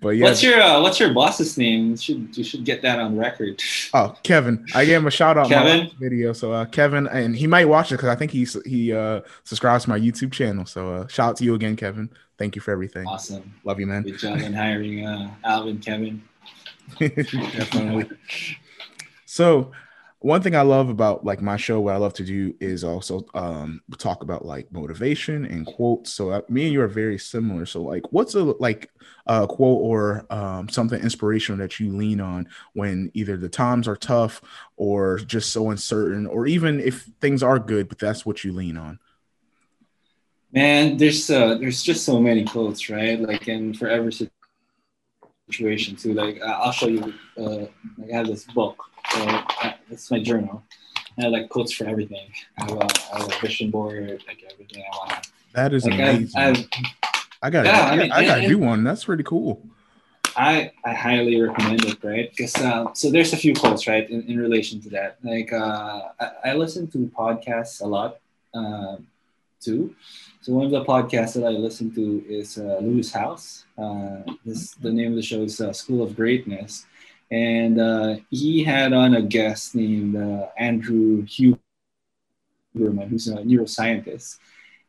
but 0.00 0.10
yeah, 0.10 0.24
what's 0.24 0.42
your 0.42 0.60
uh, 0.60 0.80
what's 0.80 0.98
your 0.98 1.12
boss's 1.12 1.58
name? 1.58 1.90
You 1.90 1.96
should 1.96 2.36
you 2.36 2.44
should 2.44 2.64
get 2.64 2.80
that 2.82 2.98
on 2.98 3.16
record. 3.16 3.62
Oh, 3.92 4.16
Kevin. 4.22 4.64
I 4.74 4.84
gave 4.84 4.98
him 4.98 5.06
a 5.06 5.10
shout 5.10 5.36
out 5.36 5.48
Kevin? 5.48 5.86
my 5.86 5.92
video. 5.98 6.32
So 6.32 6.52
uh, 6.52 6.64
Kevin, 6.66 7.06
and 7.08 7.36
he 7.36 7.46
might 7.46 7.66
watch 7.66 7.92
it 7.92 7.96
because 7.96 8.08
I 8.08 8.14
think 8.14 8.30
he 8.30 8.46
he 8.64 8.92
uh, 8.92 9.20
subscribes 9.44 9.84
to 9.84 9.90
my 9.90 9.98
YouTube 9.98 10.32
channel. 10.32 10.64
So 10.64 10.94
uh, 10.94 11.06
shout 11.08 11.30
out 11.30 11.36
to 11.38 11.44
you 11.44 11.54
again, 11.54 11.76
Kevin. 11.76 12.08
Thank 12.38 12.56
you 12.56 12.62
for 12.62 12.72
everything. 12.72 13.06
Awesome. 13.06 13.54
Love 13.64 13.78
you, 13.78 13.86
man. 13.86 14.02
Good 14.02 14.18
job 14.18 14.38
in 14.38 14.54
hiring 14.54 15.06
uh, 15.06 15.30
Alvin, 15.44 15.78
Kevin. 15.78 16.22
Definitely. 16.98 18.08
so 19.26 19.70
one 20.24 20.40
thing 20.40 20.56
I 20.56 20.62
love 20.62 20.88
about 20.88 21.22
like 21.22 21.42
my 21.42 21.58
show, 21.58 21.80
what 21.80 21.92
I 21.92 21.98
love 21.98 22.14
to 22.14 22.24
do 22.24 22.54
is 22.58 22.82
also 22.82 23.26
um, 23.34 23.82
talk 23.98 24.22
about 24.22 24.42
like 24.42 24.72
motivation 24.72 25.44
and 25.44 25.66
quotes. 25.66 26.14
So 26.14 26.30
uh, 26.30 26.40
me 26.48 26.64
and 26.64 26.72
you 26.72 26.80
are 26.80 26.88
very 26.88 27.18
similar. 27.18 27.66
So 27.66 27.82
like, 27.82 28.10
what's 28.10 28.34
a 28.34 28.42
like 28.42 28.90
a 29.26 29.46
quote 29.46 29.82
or 29.82 30.24
um, 30.30 30.70
something 30.70 30.98
inspirational 30.98 31.58
that 31.58 31.78
you 31.78 31.94
lean 31.94 32.22
on 32.22 32.48
when 32.72 33.10
either 33.12 33.36
the 33.36 33.50
times 33.50 33.86
are 33.86 33.96
tough 33.96 34.40
or 34.78 35.18
just 35.18 35.52
so 35.52 35.68
uncertain, 35.68 36.26
or 36.26 36.46
even 36.46 36.80
if 36.80 37.02
things 37.20 37.42
are 37.42 37.58
good, 37.58 37.90
but 37.90 37.98
that's 37.98 38.24
what 38.24 38.44
you 38.44 38.54
lean 38.54 38.78
on. 38.78 38.98
Man, 40.52 40.96
there's 40.96 41.28
uh, 41.28 41.56
there's 41.56 41.82
just 41.82 42.06
so 42.06 42.18
many 42.18 42.44
quotes, 42.44 42.88
right? 42.88 43.20
Like 43.20 43.46
in 43.46 43.74
forever 43.74 44.10
situation 45.50 45.96
too. 45.96 46.14
Like 46.14 46.40
I'll 46.40 46.72
show 46.72 46.88
you. 46.88 47.12
Uh, 47.36 47.66
like 47.98 48.10
I 48.10 48.16
have 48.16 48.26
this 48.26 48.44
book 48.44 48.78
so 49.14 49.42
it's 49.90 50.10
my 50.10 50.20
journal. 50.20 50.62
I 51.18 51.22
have 51.22 51.32
like 51.32 51.48
quotes 51.48 51.72
for 51.72 51.84
everything. 51.84 52.28
I 52.58 52.64
have 52.64 52.72
a, 52.72 52.88
I 53.12 53.18
have 53.18 53.32
a 53.32 53.40
vision 53.40 53.70
board, 53.70 54.22
like 54.26 54.44
everything 54.50 54.82
I 54.82 54.96
want. 54.96 55.28
That 55.52 55.72
is 55.72 55.84
like 55.84 55.94
amazing. 55.94 56.30
I, 56.36 56.42
have, 56.42 56.66
I 57.42 57.50
got, 57.50 57.66
yeah, 57.66 57.82
I, 57.82 57.96
mean, 57.96 58.12
I 58.12 58.24
got 58.24 58.42
you 58.42 58.58
one. 58.58 58.82
That's 58.82 59.04
pretty 59.04 59.22
cool. 59.22 59.62
I, 60.36 60.72
I 60.84 60.92
highly 60.94 61.40
recommend 61.40 61.84
it, 61.84 62.02
right? 62.02 62.28
Because 62.28 62.56
uh, 62.56 62.92
so 62.92 63.10
there's 63.10 63.32
a 63.32 63.36
few 63.36 63.54
quotes, 63.54 63.86
right, 63.86 64.08
in, 64.10 64.22
in 64.22 64.38
relation 64.38 64.80
to 64.80 64.90
that. 64.90 65.18
Like 65.22 65.52
uh, 65.52 66.08
I, 66.18 66.30
I 66.46 66.54
listen 66.54 66.88
to 66.88 66.98
podcasts 67.16 67.80
a 67.80 67.86
lot 67.86 68.18
uh, 68.52 68.96
too. 69.60 69.94
So 70.40 70.52
one 70.52 70.66
of 70.66 70.72
the 70.72 70.84
podcasts 70.84 71.34
that 71.34 71.44
I 71.44 71.50
listen 71.50 71.94
to 71.94 72.24
is 72.28 72.58
uh, 72.58 72.78
Lewis 72.80 73.12
Howes. 73.12 73.64
Uh, 73.78 74.22
this 74.44 74.74
the 74.74 74.92
name 74.92 75.12
of 75.12 75.16
the 75.16 75.22
show 75.22 75.42
is 75.42 75.60
uh, 75.60 75.72
School 75.72 76.02
of 76.02 76.16
Greatness, 76.16 76.86
and 77.30 77.80
uh, 77.80 78.16
he 78.30 78.64
had 78.64 78.92
on 78.92 79.14
a 79.14 79.22
guest 79.22 79.74
named 79.74 80.16
uh, 80.16 80.46
Andrew 80.58 81.24
Huberman, 81.26 83.08
who's 83.08 83.28
a 83.28 83.36
neuroscientist. 83.38 84.38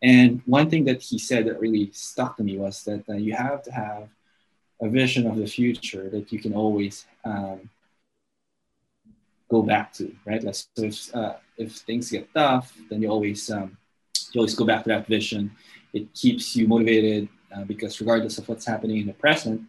And 0.02 0.42
one 0.46 0.70
thing 0.70 0.86
that 0.86 1.02
he 1.02 1.18
said 1.18 1.48
that 1.48 1.60
really 1.60 1.90
stuck 1.94 2.38
to 2.38 2.44
me 2.44 2.58
was 2.58 2.84
that 2.84 3.04
uh, 3.10 3.14
you 3.14 3.34
have 3.34 3.64
to 3.64 3.72
have 3.72 4.10
a 4.82 4.90
vision 4.90 5.26
of 5.26 5.38
the 5.38 5.48
future 5.48 6.10
that 6.10 6.32
you 6.32 6.40
can 6.40 6.54
always 6.54 7.06
um, 7.24 7.70
go 9.50 9.62
back 9.62 9.94
to, 9.94 10.14
right? 10.26 10.44
Like, 10.44 10.56
so 10.56 10.68
if, 10.78 11.16
uh, 11.16 11.36
if 11.58 11.72
things 11.78 12.12
get 12.12 12.34
tough, 12.34 12.74
then 12.90 13.02
you 13.02 13.10
always 13.10 13.50
um, 13.50 13.78
you 14.34 14.40
always 14.40 14.56
go 14.56 14.66
back 14.66 14.84
to 14.84 14.90
that 14.90 15.08
vision. 15.08 15.52
It 15.94 16.14
keeps 16.14 16.56
you 16.56 16.68
motivated 16.68 17.30
uh, 17.56 17.64
because 17.64 18.00
regardless 18.02 18.38
of 18.38 18.48
what's 18.50 18.66
happening 18.66 18.98
in 18.98 19.08
the 19.08 19.14
present, 19.14 19.62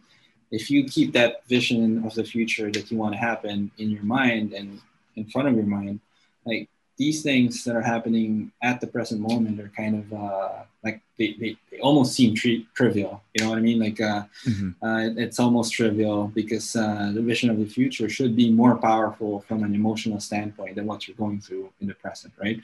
if 0.51 0.71
you 0.71 0.85
keep 0.85 1.13
that 1.13 1.45
vision 1.47 2.03
of 2.05 2.13
the 2.15 2.23
future 2.23 2.71
that 2.71 2.89
you 2.89 2.97
want 2.97 3.13
to 3.13 3.19
happen 3.19 3.71
in 3.77 3.89
your 3.89 4.03
mind 4.03 4.53
and 4.53 4.79
in 5.15 5.25
front 5.25 5.47
of 5.47 5.55
your 5.55 5.65
mind, 5.65 5.99
like 6.45 6.69
these 6.97 7.21
things 7.21 7.63
that 7.63 7.75
are 7.75 7.81
happening 7.81 8.51
at 8.63 8.81
the 8.81 8.87
present 8.87 9.21
moment 9.21 9.59
are 9.59 9.71
kind 9.77 9.95
of 9.99 10.13
uh, 10.13 10.63
like 10.83 11.01
they, 11.19 11.35
they, 11.39 11.57
they 11.69 11.79
almost 11.79 12.13
seem 12.13 12.33
tri- 12.33 12.65
trivial. 12.73 13.21
You 13.33 13.43
know 13.43 13.49
what 13.51 13.59
I 13.59 13.61
mean? 13.61 13.79
Like 13.79 14.01
uh, 14.01 14.23
mm-hmm. 14.45 14.69
uh, 14.83 15.21
it's 15.21 15.39
almost 15.39 15.73
trivial 15.73 16.31
because 16.33 16.75
uh, 16.75 17.11
the 17.13 17.21
vision 17.21 17.49
of 17.49 17.59
the 17.59 17.67
future 17.67 18.09
should 18.09 18.35
be 18.35 18.49
more 18.51 18.75
powerful 18.77 19.41
from 19.41 19.63
an 19.63 19.75
emotional 19.75 20.19
standpoint 20.19 20.75
than 20.75 20.87
what 20.87 21.07
you're 21.07 21.17
going 21.17 21.39
through 21.39 21.69
in 21.81 21.87
the 21.87 21.93
present, 21.93 22.33
right? 22.41 22.59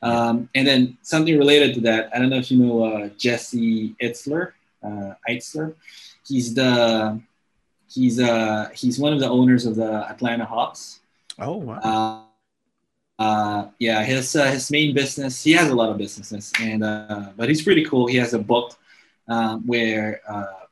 Um, 0.00 0.48
and 0.54 0.66
then 0.66 0.96
something 1.02 1.36
related 1.36 1.74
to 1.74 1.80
that, 1.82 2.10
I 2.14 2.18
don't 2.18 2.30
know 2.30 2.36
if 2.36 2.50
you 2.50 2.58
know 2.64 2.84
uh, 2.84 3.08
Jesse 3.18 3.94
Itzler, 4.00 4.52
uh, 4.82 5.14
Itzler 5.28 5.74
he's 6.26 6.54
the 6.54 7.20
he's 7.88 8.20
uh 8.20 8.70
he's 8.74 8.98
one 8.98 9.12
of 9.12 9.20
the 9.20 9.28
owners 9.28 9.66
of 9.66 9.76
the 9.76 10.08
Atlanta 10.08 10.44
Hawks. 10.44 11.00
Oh 11.38 11.56
wow. 11.56 11.78
Uh, 11.78 12.20
uh, 13.16 13.68
yeah, 13.78 14.02
his 14.02 14.34
uh, 14.34 14.50
his 14.50 14.70
main 14.70 14.94
business. 14.94 15.42
He 15.42 15.52
has 15.52 15.68
a 15.70 15.74
lot 15.74 15.90
of 15.90 15.98
businesses, 15.98 16.52
and 16.60 16.82
uh, 16.82 17.30
but 17.36 17.48
he's 17.48 17.62
pretty 17.62 17.84
cool. 17.84 18.06
He 18.08 18.16
has 18.16 18.34
a 18.34 18.38
book 18.38 18.76
um, 19.28 19.66
where 19.66 20.20
uh, 20.28 20.64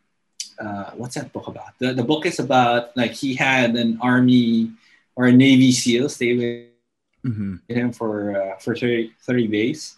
uh, 0.58 0.90
what's 0.96 1.14
that 1.14 1.32
book 1.32 1.46
about? 1.46 1.78
The 1.78 1.92
the 1.92 2.02
book 2.02 2.26
is 2.26 2.40
about 2.40 2.96
like 2.96 3.12
he 3.12 3.34
had 3.34 3.76
an 3.76 3.98
army 4.02 4.72
or 5.14 5.26
a 5.26 5.32
Navy 5.32 5.72
SEAL 5.72 6.08
stay 6.08 6.36
with 6.36 7.32
mm-hmm. 7.32 7.56
him 7.68 7.92
for 7.92 8.36
uh, 8.36 8.58
for 8.58 8.74
30, 8.74 9.12
30 9.22 9.46
days, 9.48 9.96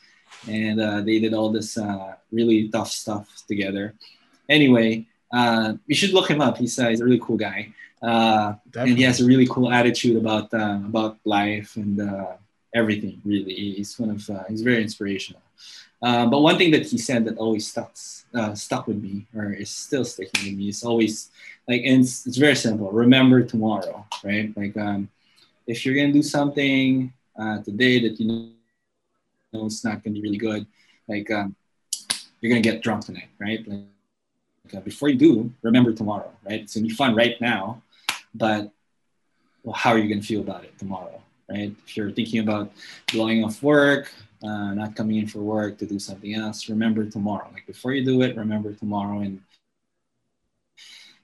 and 0.48 0.80
uh, 0.80 1.00
they 1.00 1.18
did 1.18 1.34
all 1.34 1.50
this 1.50 1.78
uh, 1.78 2.14
really 2.30 2.68
tough 2.68 2.90
stuff 2.90 3.28
together. 3.48 3.94
Anyway, 4.48 5.06
uh, 5.34 5.74
you 5.86 5.96
should 5.96 6.12
look 6.12 6.30
him 6.30 6.40
up. 6.40 6.56
He's, 6.58 6.78
uh, 6.78 6.88
he's 6.88 7.00
a 7.00 7.04
really 7.04 7.18
cool 7.18 7.36
guy, 7.36 7.74
uh, 8.00 8.54
and 8.76 8.96
he 8.96 9.02
has 9.02 9.20
a 9.20 9.26
really 9.26 9.48
cool 9.48 9.72
attitude 9.72 10.16
about 10.16 10.54
uh, 10.54 10.78
about 10.90 11.18
life 11.24 11.74
and 11.74 12.00
uh, 12.00 12.34
everything. 12.72 13.20
Really, 13.24 13.54
he's 13.76 13.98
one 13.98 14.10
of 14.10 14.30
uh, 14.30 14.44
he's 14.48 14.62
very 14.62 14.80
inspirational. 14.80 15.42
but 16.00 16.40
one 16.48 16.56
thing 16.56 16.70
that 16.70 16.86
he 16.86 16.98
said 16.98 17.24
that 17.24 17.36
always 17.38 17.66
stuck 17.66 17.90
stuck 18.54 18.86
with 18.86 19.02
me, 19.02 19.26
or 19.34 19.52
is 19.52 19.70
still 19.70 20.04
sticking 20.04 20.44
with 20.44 20.56
me, 20.58 20.68
is 20.68 20.84
always 20.84 21.30
like, 21.66 21.82
and 21.84 22.02
it's, 22.04 22.26
it's 22.26 22.36
very 22.36 22.54
simple. 22.54 22.90
Remember 22.92 23.42
tomorrow, 23.42 24.06
right? 24.22 24.56
Like, 24.56 24.76
um, 24.76 25.08
if 25.66 25.84
you're 25.84 25.96
gonna 25.96 26.12
do 26.12 26.22
something 26.22 27.12
today 27.64 27.94
that 28.04 28.20
you 28.20 28.26
know 29.52 29.66
it's 29.66 29.84
not 29.84 30.04
gonna 30.04 30.14
be 30.14 30.22
really 30.22 30.42
good, 30.48 30.64
like 31.08 31.28
um, 31.32 31.56
you're 32.40 32.50
gonna 32.50 32.68
get 32.70 32.82
drunk 32.84 33.06
tonight, 33.06 33.30
right? 33.40 33.66
Like, 33.66 33.93
uh, 34.74 34.80
before 34.80 35.08
you 35.08 35.16
do, 35.16 35.52
remember 35.62 35.92
tomorrow, 35.92 36.30
right? 36.44 36.60
It's 36.60 36.74
gonna 36.74 36.86
be 36.86 36.94
fun 36.94 37.14
right 37.14 37.40
now, 37.40 37.82
but 38.34 38.70
well, 39.62 39.74
how 39.74 39.90
are 39.90 39.98
you 39.98 40.08
gonna 40.08 40.22
feel 40.22 40.40
about 40.40 40.64
it 40.64 40.78
tomorrow, 40.78 41.20
right? 41.48 41.72
If 41.86 41.96
you're 41.96 42.10
thinking 42.10 42.40
about 42.40 42.72
blowing 43.12 43.44
off 43.44 43.62
work, 43.62 44.12
uh, 44.42 44.74
not 44.74 44.94
coming 44.94 45.16
in 45.16 45.26
for 45.26 45.38
work 45.40 45.78
to 45.78 45.86
do 45.86 45.98
something 45.98 46.34
else, 46.34 46.68
remember 46.68 47.04
tomorrow. 47.08 47.48
Like 47.52 47.66
before 47.66 47.92
you 47.92 48.04
do 48.04 48.22
it, 48.22 48.36
remember 48.36 48.72
tomorrow, 48.72 49.20
and 49.20 49.40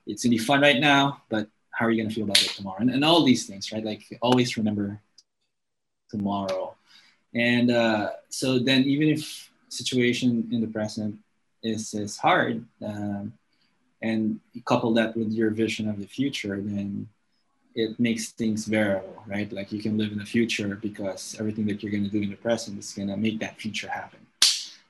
it's 0.06 0.24
gonna 0.24 0.30
be 0.30 0.38
fun 0.38 0.60
right 0.60 0.80
now, 0.80 1.22
but 1.28 1.48
how 1.72 1.86
are 1.86 1.90
you 1.90 2.02
gonna 2.02 2.14
feel 2.14 2.24
about 2.24 2.42
it 2.42 2.50
tomorrow? 2.50 2.78
And, 2.80 2.90
and 2.90 3.04
all 3.04 3.24
these 3.24 3.46
things, 3.46 3.72
right? 3.72 3.84
Like 3.84 4.02
always 4.22 4.56
remember 4.56 5.00
tomorrow. 6.10 6.74
And 7.34 7.70
uh, 7.70 8.10
so 8.28 8.58
then, 8.58 8.84
even 8.84 9.08
if 9.08 9.50
situation 9.68 10.48
in 10.50 10.60
the 10.60 10.66
present 10.66 11.18
is 11.62 11.94
is 11.94 12.16
hard, 12.18 12.64
um, 12.84 13.32
and 14.02 14.40
couple 14.64 14.92
that 14.94 15.16
with 15.16 15.30
your 15.32 15.50
vision 15.50 15.88
of 15.88 15.98
the 15.98 16.06
future, 16.06 16.60
then 16.60 17.08
it 17.74 17.98
makes 18.00 18.30
things 18.30 18.66
bearable, 18.66 19.22
right? 19.26 19.52
Like 19.52 19.72
you 19.72 19.80
can 19.82 19.96
live 19.96 20.12
in 20.12 20.18
the 20.18 20.24
future 20.24 20.78
because 20.80 21.36
everything 21.38 21.66
that 21.66 21.82
you're 21.82 21.92
going 21.92 22.04
to 22.04 22.10
do 22.10 22.22
in 22.22 22.30
the 22.30 22.36
present 22.36 22.78
is 22.78 22.92
going 22.92 23.08
to 23.08 23.16
make 23.16 23.38
that 23.40 23.60
future 23.60 23.88
happen. 23.88 24.20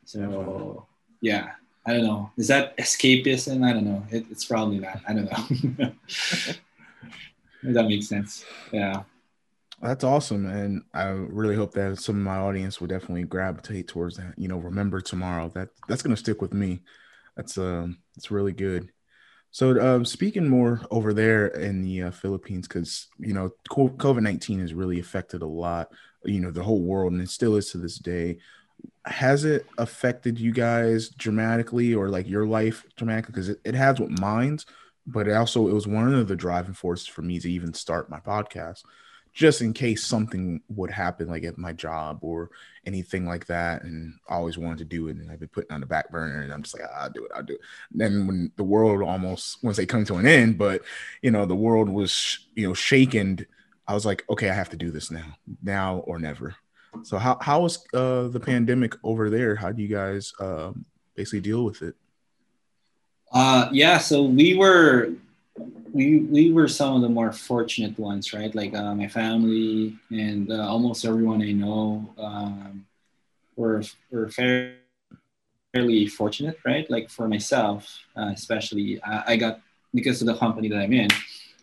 So, 0.04 0.86
yeah, 1.20 1.50
I 1.86 1.94
don't 1.94 2.04
know. 2.04 2.30
Is 2.36 2.48
that 2.48 2.76
escapism? 2.78 3.64
I 3.64 3.72
don't 3.72 3.84
know. 3.84 4.04
It, 4.10 4.26
it's 4.30 4.44
probably 4.44 4.78
not. 4.78 5.00
I 5.06 5.12
don't 5.12 5.30
know. 5.78 5.92
that 7.62 7.86
makes 7.86 8.08
sense. 8.08 8.44
Yeah. 8.72 9.02
That's 9.82 10.04
awesome, 10.04 10.44
and 10.44 10.82
I 10.92 11.04
really 11.04 11.56
hope 11.56 11.72
that 11.72 11.98
some 11.98 12.16
of 12.16 12.22
my 12.22 12.36
audience 12.36 12.80
will 12.80 12.88
definitely 12.88 13.22
gravitate 13.22 13.88
towards 13.88 14.18
that. 14.18 14.34
You 14.36 14.46
know, 14.46 14.58
remember 14.58 15.00
tomorrow. 15.00 15.50
That 15.54 15.70
that's 15.88 16.02
gonna 16.02 16.18
stick 16.18 16.42
with 16.42 16.52
me. 16.52 16.82
That's 17.34 17.56
um, 17.56 17.96
it's 18.14 18.30
really 18.30 18.52
good. 18.52 18.90
So, 19.52 19.80
um, 19.80 20.04
speaking 20.04 20.48
more 20.48 20.80
over 20.90 21.12
there 21.12 21.48
in 21.48 21.82
the 21.82 22.04
uh, 22.04 22.10
Philippines, 22.10 22.68
because 22.68 23.08
you 23.18 23.34
know 23.34 23.52
COVID 23.68 24.22
nineteen 24.22 24.60
has 24.60 24.74
really 24.74 25.00
affected 25.00 25.42
a 25.42 25.46
lot. 25.46 25.90
You 26.24 26.40
know, 26.40 26.50
the 26.50 26.62
whole 26.62 26.82
world, 26.82 27.12
and 27.12 27.22
it 27.22 27.30
still 27.30 27.56
is 27.56 27.70
to 27.72 27.78
this 27.78 27.98
day. 27.98 28.38
Has 29.04 29.44
it 29.44 29.66
affected 29.78 30.38
you 30.38 30.52
guys 30.52 31.08
dramatically, 31.08 31.94
or 31.94 32.08
like 32.08 32.28
your 32.28 32.46
life 32.46 32.84
dramatically? 32.96 33.32
Because 33.32 33.48
it, 33.48 33.60
it 33.64 33.74
has 33.74 33.98
with 33.98 34.18
mines, 34.20 34.66
but 35.06 35.26
it 35.26 35.32
also 35.32 35.68
it 35.68 35.74
was 35.74 35.86
one 35.86 36.14
of 36.14 36.28
the 36.28 36.36
driving 36.36 36.74
forces 36.74 37.06
for 37.06 37.22
me 37.22 37.40
to 37.40 37.50
even 37.50 37.74
start 37.74 38.10
my 38.10 38.20
podcast 38.20 38.82
just 39.32 39.60
in 39.60 39.72
case 39.72 40.04
something 40.04 40.60
would 40.68 40.90
happen 40.90 41.28
like 41.28 41.44
at 41.44 41.58
my 41.58 41.72
job 41.72 42.18
or 42.22 42.50
anything 42.86 43.26
like 43.26 43.46
that 43.46 43.82
and 43.84 44.14
I 44.28 44.34
always 44.34 44.58
wanted 44.58 44.78
to 44.78 44.84
do 44.84 45.08
it 45.08 45.16
and 45.16 45.30
I've 45.30 45.38
been 45.40 45.48
putting 45.48 45.72
on 45.72 45.80
the 45.80 45.86
back 45.86 46.10
burner 46.10 46.42
and 46.42 46.52
I'm 46.52 46.62
just 46.62 46.78
like 46.78 46.88
ah, 46.90 47.02
I'll 47.02 47.10
do 47.10 47.24
it 47.24 47.30
I'll 47.34 47.42
do 47.42 47.54
it. 47.54 47.60
Then 47.92 48.26
when 48.26 48.52
the 48.56 48.64
world 48.64 49.02
almost 49.02 49.62
once 49.62 49.76
they 49.76 49.86
come 49.86 50.04
to 50.06 50.16
an 50.16 50.26
end 50.26 50.58
but 50.58 50.82
you 51.22 51.30
know 51.30 51.46
the 51.46 51.54
world 51.54 51.88
was 51.88 52.46
you 52.54 52.66
know 52.66 52.74
shaken 52.74 53.46
I 53.86 53.94
was 53.94 54.06
like 54.06 54.24
okay 54.28 54.50
I 54.50 54.54
have 54.54 54.70
to 54.70 54.76
do 54.76 54.90
this 54.90 55.10
now 55.10 55.36
now 55.62 55.98
or 55.98 56.18
never. 56.18 56.56
So 57.04 57.18
how 57.18 57.38
how 57.40 57.62
was 57.62 57.84
uh 57.94 58.28
the 58.28 58.40
pandemic 58.40 58.94
over 59.04 59.30
there? 59.30 59.54
How 59.54 59.70
do 59.70 59.82
you 59.82 59.88
guys 59.88 60.32
um 60.40 60.84
basically 61.14 61.40
deal 61.40 61.64
with 61.64 61.82
it? 61.82 61.94
Uh 63.32 63.68
yeah 63.70 63.98
so 63.98 64.22
we 64.22 64.54
were 64.54 65.12
we 65.92 66.18
we 66.18 66.52
were 66.52 66.68
some 66.68 66.96
of 66.96 67.02
the 67.02 67.08
more 67.08 67.32
fortunate 67.32 67.98
ones, 67.98 68.32
right? 68.32 68.54
Like 68.54 68.74
uh, 68.74 68.94
my 68.94 69.08
family 69.08 69.96
and 70.10 70.50
uh, 70.50 70.66
almost 70.68 71.04
everyone 71.04 71.42
I 71.42 71.52
know 71.52 72.08
um, 72.18 72.86
were 73.56 73.82
were 74.10 74.28
fairly 74.28 76.06
fortunate, 76.06 76.58
right? 76.64 76.88
Like 76.90 77.10
for 77.10 77.28
myself, 77.28 77.98
uh, 78.16 78.30
especially, 78.34 79.02
I, 79.02 79.32
I, 79.32 79.36
got 79.36 79.60
because 79.92 80.20
of 80.20 80.26
the 80.26 80.36
company 80.36 80.68
that 80.68 80.78
I'm 80.78 80.92
in, 80.92 81.08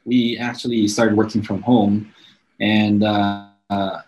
we 0.05 0.37
actually 0.37 0.87
started 0.87 1.15
working 1.15 1.41
from 1.41 1.61
home, 1.61 2.13
and 2.59 3.03
uh, 3.03 4.01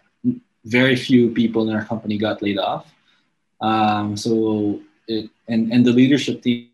very 0.66 0.96
few 0.96 1.32
people 1.32 1.68
in 1.70 1.76
our 1.76 1.86
company 1.86 2.18
got 2.18 2.42
laid 2.42 2.60
off. 2.60 2.94
Um, 3.62 4.16
so 4.16 4.82
it 5.08 5.30
and 5.48 5.72
and 5.72 5.86
the 5.86 5.92
leadership 5.92 6.42
team 6.42 6.69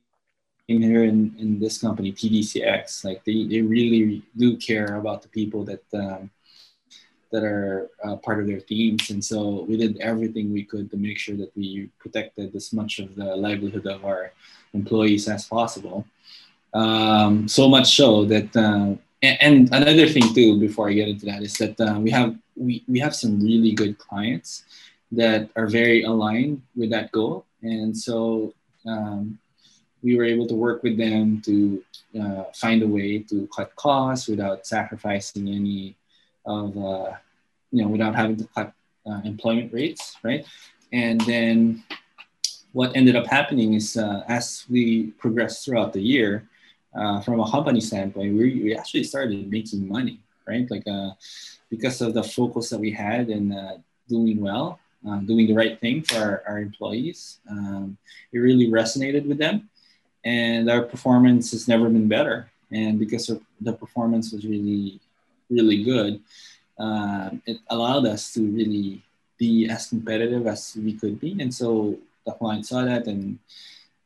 here 0.67 1.03
in, 1.03 1.35
in 1.37 1.59
this 1.59 1.77
company, 1.77 2.11
TDCX, 2.11 3.05
like 3.05 3.23
they, 3.23 3.45
they 3.45 3.61
really 3.61 4.23
do 4.35 4.57
care 4.57 4.95
about 4.95 5.21
the 5.21 5.27
people 5.29 5.63
that 5.65 5.83
um, 5.93 6.29
that 7.31 7.43
are 7.43 7.89
uh, 8.03 8.15
part 8.17 8.39
of 8.39 8.47
their 8.47 8.61
teams. 8.61 9.09
And 9.09 9.23
so 9.23 9.65
we 9.67 9.77
did 9.77 9.97
everything 9.99 10.53
we 10.53 10.63
could 10.63 10.89
to 10.91 10.97
make 10.97 11.17
sure 11.19 11.35
that 11.35 11.51
we 11.55 11.89
protected 11.99 12.55
as 12.55 12.71
much 12.71 12.99
of 12.99 13.15
the 13.15 13.35
livelihood 13.35 13.85
of 13.87 14.05
our 14.05 14.31
employees 14.73 15.27
as 15.27 15.45
possible. 15.45 16.05
Um, 16.73 17.47
so 17.47 17.67
much 17.67 17.95
so 17.95 18.25
that, 18.25 18.55
uh, 18.55 18.95
and, 19.21 19.37
and, 19.41 19.69
another 19.73 20.07
thing 20.07 20.33
too, 20.33 20.59
before 20.59 20.89
I 20.89 20.93
get 20.93 21.09
into 21.09 21.25
that, 21.25 21.41
is 21.41 21.53
that 21.57 21.79
uh, 21.79 21.99
we 21.99 22.11
have 22.11 22.35
we, 22.55 22.83
we 22.87 22.99
have 22.99 23.15
some 23.15 23.41
really 23.41 23.73
good 23.73 23.97
clients 23.97 24.63
that 25.11 25.49
are 25.55 25.67
very 25.67 26.03
aligned 26.03 26.61
with 26.75 26.89
that 26.91 27.11
goal. 27.11 27.45
And 27.61 27.95
so 27.95 28.53
um, 28.85 29.39
we 30.05 30.15
were 30.15 30.23
able 30.23 30.45
to 30.45 30.53
work 30.53 30.83
with 30.83 30.97
them 30.97 31.41
to 31.41 31.83
uh, 32.21 32.43
find 32.53 32.83
a 32.83 32.87
way 32.87 33.17
to 33.17 33.47
cut 33.47 33.75
costs 33.75 34.27
without 34.27 34.65
sacrificing 34.67 35.49
any 35.49 35.95
of, 36.45 36.77
uh, 36.77 37.11
you 37.71 37.81
know, 37.81 37.87
without 37.87 38.13
having 38.13 38.37
to 38.37 38.47
cut 38.55 38.71
uh, 39.07 39.21
employment 39.25 39.73
rates, 39.73 40.15
right? 40.21 40.45
And 40.93 41.19
then 41.21 41.83
what 42.71 42.95
ended 42.95 43.15
up 43.15 43.25
happening 43.25 43.73
is 43.73 43.97
uh, 43.97 44.23
as 44.27 44.65
we 44.69 45.07
progressed 45.23 45.65
throughout 45.65 45.91
the 45.91 46.01
year, 46.01 46.47
uh, 46.95 47.19
from 47.21 47.39
a 47.39 47.49
company 47.49 47.81
standpoint, 47.81 48.37
we, 48.37 48.61
we 48.61 48.75
actually 48.77 49.03
started 49.03 49.49
making 49.49 49.87
money, 49.87 50.19
right? 50.47 50.69
Like 50.69 50.87
uh, 50.87 51.11
because 51.71 51.99
of 52.01 52.13
the 52.13 52.23
focus 52.23 52.69
that 52.69 52.79
we 52.79 52.91
had 52.91 53.29
in 53.29 53.45
doing 54.07 54.39
well, 54.39 54.79
doing 55.25 55.47
the 55.47 55.53
right 55.53 55.79
thing 55.79 56.03
for 56.03 56.17
our, 56.17 56.43
our 56.47 56.59
employees. 56.59 57.39
Um, 57.49 57.97
it 58.31 58.37
really 58.37 58.67
resonated 58.67 59.27
with 59.27 59.39
them 59.39 59.69
and 60.25 60.69
our 60.69 60.81
performance 60.81 61.51
has 61.51 61.67
never 61.67 61.87
been 61.87 62.07
better. 62.07 62.49
And 62.71 62.99
because 62.99 63.31
the 63.61 63.73
performance 63.73 64.33
was 64.33 64.43
really, 64.43 64.99
really 65.49 65.83
good, 65.83 66.19
uh, 66.79 67.29
it 67.45 67.59
allowed 67.69 68.07
us 68.07 68.33
to 68.33 68.41
really 68.41 69.03
be 69.37 69.69
as 69.69 69.87
competitive 69.87 70.47
as 70.47 70.75
we 70.75 70.93
could 70.93 71.19
be. 71.19 71.39
And 71.39 71.53
so 71.53 71.97
the 72.25 72.33
client 72.33 72.65
saw 72.65 72.83
that, 72.83 73.05
and 73.05 73.37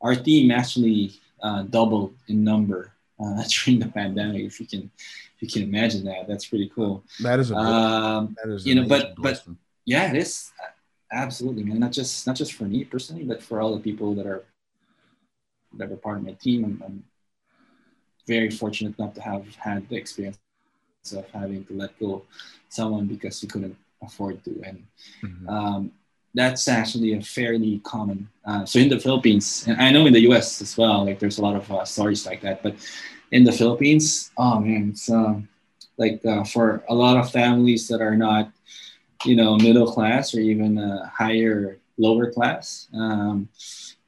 our 0.01 0.15
team 0.15 0.51
actually 0.51 1.13
uh, 1.41 1.63
doubled 1.63 2.13
in 2.27 2.43
number 2.43 2.91
uh, 3.19 3.43
during 3.49 3.79
the 3.79 3.87
pandemic. 3.87 4.43
If 4.43 4.59
you 4.59 4.67
can, 4.67 4.91
if 5.35 5.41
you 5.41 5.47
can 5.47 5.63
imagine 5.63 6.03
that, 6.05 6.27
that's 6.27 6.45
pretty 6.45 6.69
cool. 6.75 7.03
That 7.21 7.39
is 7.39 7.51
a 7.51 7.55
um, 7.55 8.35
that 8.43 8.51
is 8.51 8.65
you 8.65 8.75
know, 8.75 8.87
but 8.87 9.15
but 9.17 9.41
yeah, 9.85 10.09
it 10.09 10.17
is 10.17 10.51
absolutely, 11.11 11.63
man. 11.63 11.79
Not 11.79 11.93
just 11.93 12.27
not 12.27 12.35
just 12.35 12.53
for 12.53 12.65
me 12.65 12.83
personally, 12.83 13.23
but 13.23 13.41
for 13.41 13.61
all 13.61 13.73
the 13.73 13.81
people 13.81 14.13
that 14.15 14.27
are 14.27 14.43
that 15.77 15.89
were 15.89 15.97
part 15.97 16.17
of 16.17 16.23
my 16.23 16.33
team. 16.33 16.63
I'm, 16.63 16.83
I'm 16.85 17.03
very 18.27 18.49
fortunate 18.49 18.97
not 18.99 19.15
to 19.15 19.21
have 19.21 19.43
had 19.55 19.87
the 19.89 19.95
experience 19.95 20.37
of 21.15 21.29
having 21.31 21.65
to 21.65 21.73
let 21.73 21.97
go 21.99 22.23
someone 22.69 23.07
because 23.07 23.41
you 23.41 23.49
couldn't 23.49 23.75
afford 24.03 24.43
to, 24.45 24.61
and 24.63 24.85
mm-hmm. 25.23 25.49
um, 25.49 25.91
that's 26.33 26.67
actually 26.67 27.13
a 27.13 27.21
fairly 27.21 27.79
common. 27.83 28.29
Uh, 28.45 28.65
so 28.65 28.79
in 28.79 28.89
the 28.89 28.99
Philippines, 28.99 29.65
and 29.67 29.81
I 29.81 29.91
know 29.91 30.05
in 30.05 30.13
the 30.13 30.21
U.S. 30.29 30.61
as 30.61 30.77
well, 30.77 31.05
like 31.05 31.19
there's 31.19 31.39
a 31.39 31.41
lot 31.41 31.55
of 31.55 31.71
uh, 31.71 31.85
stories 31.85 32.25
like 32.25 32.41
that, 32.41 32.61
but 32.61 32.75
in 33.31 33.43
the 33.43 33.51
Philippines, 33.51 34.31
oh 34.37 34.59
man, 34.59 34.89
it's 34.89 35.09
um, 35.09 35.47
like 35.97 36.23
uh, 36.25 36.43
for 36.43 36.83
a 36.89 36.93
lot 36.93 37.17
of 37.17 37.31
families 37.31 37.87
that 37.87 38.01
are 38.01 38.15
not, 38.15 38.51
you 39.25 39.35
know, 39.35 39.57
middle 39.57 39.91
class 39.91 40.33
or 40.33 40.39
even 40.39 40.77
higher 41.11 41.77
lower 41.97 42.31
class. 42.31 42.87
Um, 42.93 43.49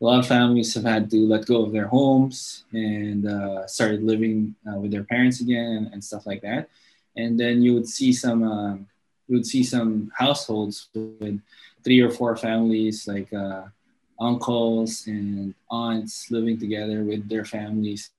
a 0.02 0.06
lot 0.06 0.20
of 0.20 0.28
families 0.28 0.74
have 0.74 0.84
had 0.84 1.12
to 1.12 1.28
let 1.28 1.46
go 1.46 1.64
of 1.64 1.72
their 1.72 1.88
homes 1.88 2.64
and 2.74 3.28
uh, 3.28 3.68
started 3.68 4.02
living 4.02 4.56
uh, 4.68 4.80
with 4.80 4.92
their 4.92 5.04
parents 5.04 5.42
again 5.42 5.92
and, 5.94 6.04
stuff 6.04 6.26
like 6.26 6.42
that. 6.42 6.70
And 7.16 7.40
then 7.40 7.62
you 7.62 7.76
would 7.76 7.88
see 7.88 8.12
some 8.12 8.42
uh, 8.44 8.76
you 9.28 9.38
would 9.38 9.46
see 9.46 9.64
some 9.64 10.12
households 10.18 10.90
with 10.96 11.40
three 11.84 12.02
or 12.02 12.10
four 12.10 12.36
families, 12.36 13.08
like 13.08 13.32
uh, 13.32 13.64
uncles 14.20 15.06
and 15.08 15.54
aunts, 15.70 16.32
living 16.32 16.58
together 16.60 17.04
with 17.04 17.30
their 17.30 17.46
families, 17.46 18.10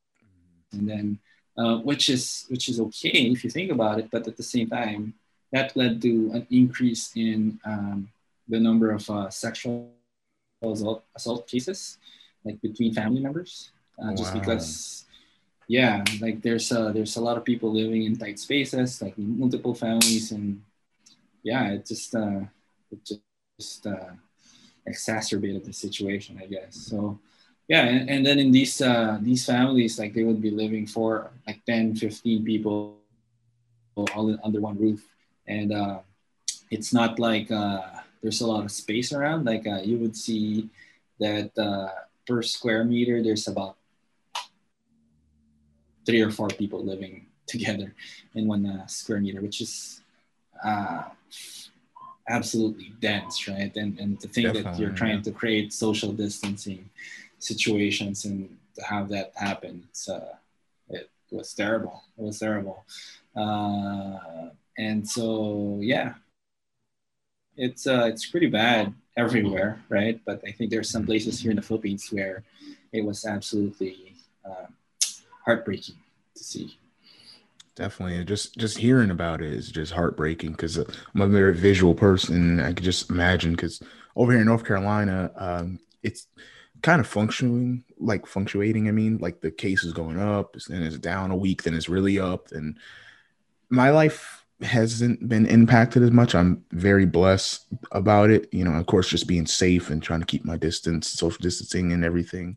and 0.73 0.89
then 0.89 1.19
uh, 1.59 1.79
which 1.79 2.09
is 2.09 2.47
which 2.49 2.69
is 2.69 2.79
okay 2.79 3.33
if 3.35 3.43
you 3.43 3.51
think 3.51 3.73
about 3.73 3.99
it. 3.99 4.09
But 4.11 4.29
at 4.29 4.37
the 4.37 4.43
same 4.43 4.69
time, 4.71 5.15
that 5.51 5.77
led 5.77 6.01
to 6.03 6.31
an 6.35 6.47
increase 6.51 7.11
in 7.17 7.59
um, 7.65 8.09
the 8.49 8.61
number 8.61 8.93
of 8.93 9.09
uh, 9.11 9.31
sexual 9.31 9.91
assault, 10.71 11.05
assault 11.17 11.49
cases, 11.49 11.99
like 12.45 12.61
between 12.61 12.95
family 12.95 13.21
members, 13.21 13.73
uh, 13.99 14.15
just 14.15 14.33
because, 14.33 15.05
yeah, 15.67 16.05
like 16.21 16.43
there's 16.43 16.71
a, 16.71 16.93
there's 16.95 17.17
a 17.17 17.21
lot 17.21 17.37
of 17.37 17.45
people 17.45 17.73
living 17.73 18.05
in 18.05 18.17
tight 18.17 18.39
spaces, 18.39 19.03
like 19.03 19.19
multiple 19.19 19.75
families, 19.75 20.31
and 20.31 20.63
yeah, 21.43 21.73
it 21.73 21.87
just 21.87 22.15
uh, 22.15 22.41
it 22.91 23.01
just 23.59 23.87
uh, 23.87 24.15
exacerbated 24.87 25.65
the 25.65 25.73
situation, 25.73 26.39
I 26.43 26.47
guess. 26.47 26.77
So 26.77 27.19
yeah, 27.69 27.85
and, 27.85 28.11
and 28.11 28.27
then 28.27 28.39
in 28.39 28.51
these 28.51 28.81
uh, 28.83 29.19
these 29.21 29.47
families, 29.47 29.99
like 29.99 30.15
they 30.15 30.25
would 30.25 30.43
be 30.43 30.51
living 30.51 30.87
for 30.87 31.31
like 31.47 31.65
10, 31.65 31.97
15 31.97 32.45
people 32.45 32.99
all 34.15 34.29
in, 34.29 34.39
under 34.45 34.61
one 34.61 34.79
roof, 34.79 35.07
and 35.47 35.73
uh, 35.73 35.99
it's 36.71 36.93
not 36.93 37.19
like 37.19 37.51
uh, 37.51 37.81
there's 38.23 38.41
a 38.41 38.47
lot 38.47 38.65
of 38.65 38.71
space 38.71 39.13
around. 39.13 39.45
Like 39.45 39.67
uh, 39.67 39.81
you 39.83 39.99
would 39.99 40.17
see 40.17 40.71
that 41.19 41.57
uh, 41.59 41.89
per 42.27 42.43
square 42.43 42.85
meter, 42.85 43.23
there's 43.23 43.49
about 43.49 43.77
three 46.07 46.21
or 46.21 46.31
four 46.31 46.49
people 46.49 46.85
living 46.85 47.27
together 47.47 47.95
in 48.35 48.47
one 48.47 48.65
uh, 48.67 48.87
square 48.87 49.21
meter, 49.21 49.41
which 49.41 49.61
is 49.61 50.01
uh, 50.65 51.03
absolutely 52.29 52.93
dense, 53.01 53.49
right? 53.49 53.75
And 53.77 53.99
and 53.99 54.21
to 54.21 54.29
think 54.29 54.47
Definitely, 54.47 54.71
that 54.71 54.79
you're 54.79 54.97
trying 54.97 55.19
yeah. 55.19 55.23
to 55.23 55.33
create 55.33 55.73
social 55.73 56.13
distancing 56.13 56.89
situations 57.39 58.25
and 58.25 58.57
to 58.77 58.85
have 58.85 59.09
that 59.11 59.33
happen, 59.35 59.85
it's 59.89 60.09
uh, 60.09 60.35
it 60.89 61.11
was 61.31 61.53
terrible. 61.55 62.03
It 62.17 62.23
was 62.23 62.39
terrible. 62.39 62.85
Uh, 63.35 64.51
and 64.79 65.09
so 65.09 65.79
yeah, 65.83 66.15
it's 67.57 67.87
uh, 67.87 68.05
it's 68.07 68.27
pretty 68.27 68.49
bad 68.49 68.95
everywhere, 69.17 69.83
right? 69.89 70.21
But 70.25 70.43
I 70.47 70.53
think 70.53 70.71
there's 70.71 70.91
some 70.91 71.07
places 71.07 71.41
here 71.41 71.51
in 71.51 71.57
the 71.57 71.63
Philippines 71.63 72.09
where 72.11 72.45
it 72.93 73.05
was 73.05 73.25
absolutely 73.25 74.15
uh, 74.45 74.67
heartbreaking 75.45 75.97
to 76.37 76.45
see. 76.45 76.77
definitely. 77.75 78.25
Just 78.25 78.57
just 78.57 78.79
hearing 78.79 79.11
about 79.11 79.41
it 79.43 79.53
is 79.53 79.71
just 79.71 79.93
heartbreaking 79.93 80.53
because 80.53 80.77
I'm 80.79 81.21
a 81.21 81.27
very 81.27 81.55
visual 81.55 81.95
person. 81.95 82.61
I 82.61 82.73
could 82.73 82.85
just 82.85 83.11
imagine 83.11 83.53
because 83.53 83.83
over 84.17 84.33
here 84.33 84.41
in 84.41 84.47
North 84.47 84.65
Carolina, 84.65 85.31
um, 85.37 85.81
it's 86.03 86.27
kind 86.83 87.01
of 87.01 87.07
functioning 87.07 87.85
like 87.99 88.27
fluctuating. 88.27 88.89
I 88.89 88.93
mean, 88.93 89.19
like 89.19 89.41
the 89.41 89.51
case 89.51 89.85
is 89.85 89.93
going 89.93 90.19
up, 90.19 90.57
then 90.69 90.83
it's 90.83 90.99
down 90.99 91.31
a 91.31 91.37
week, 91.37 91.63
then 91.63 91.75
it's 91.75 91.89
really 91.89 92.19
up. 92.19 92.51
And 92.53 92.77
my 93.71 93.91
life 93.91 94.42
hasn't 94.63 95.29
been 95.29 95.47
impacted 95.47 96.03
as 96.03 96.11
much. 96.11 96.35
I'm 96.35 96.65
very 96.73 97.07
blessed 97.07 97.67
about 97.93 98.31
it. 98.31 98.49
You 98.53 98.65
know, 98.65 98.73
of 98.73 98.87
course, 98.87 99.09
just 99.09 99.27
being 99.27 99.47
safe 99.47 99.91
and 99.91 100.03
trying 100.03 100.21
to 100.21 100.27
keep 100.27 100.45
my 100.45 100.57
distance, 100.57 101.09
social 101.09 101.41
distancing, 101.41 101.93
and 101.93 102.05
everything. 102.05 102.57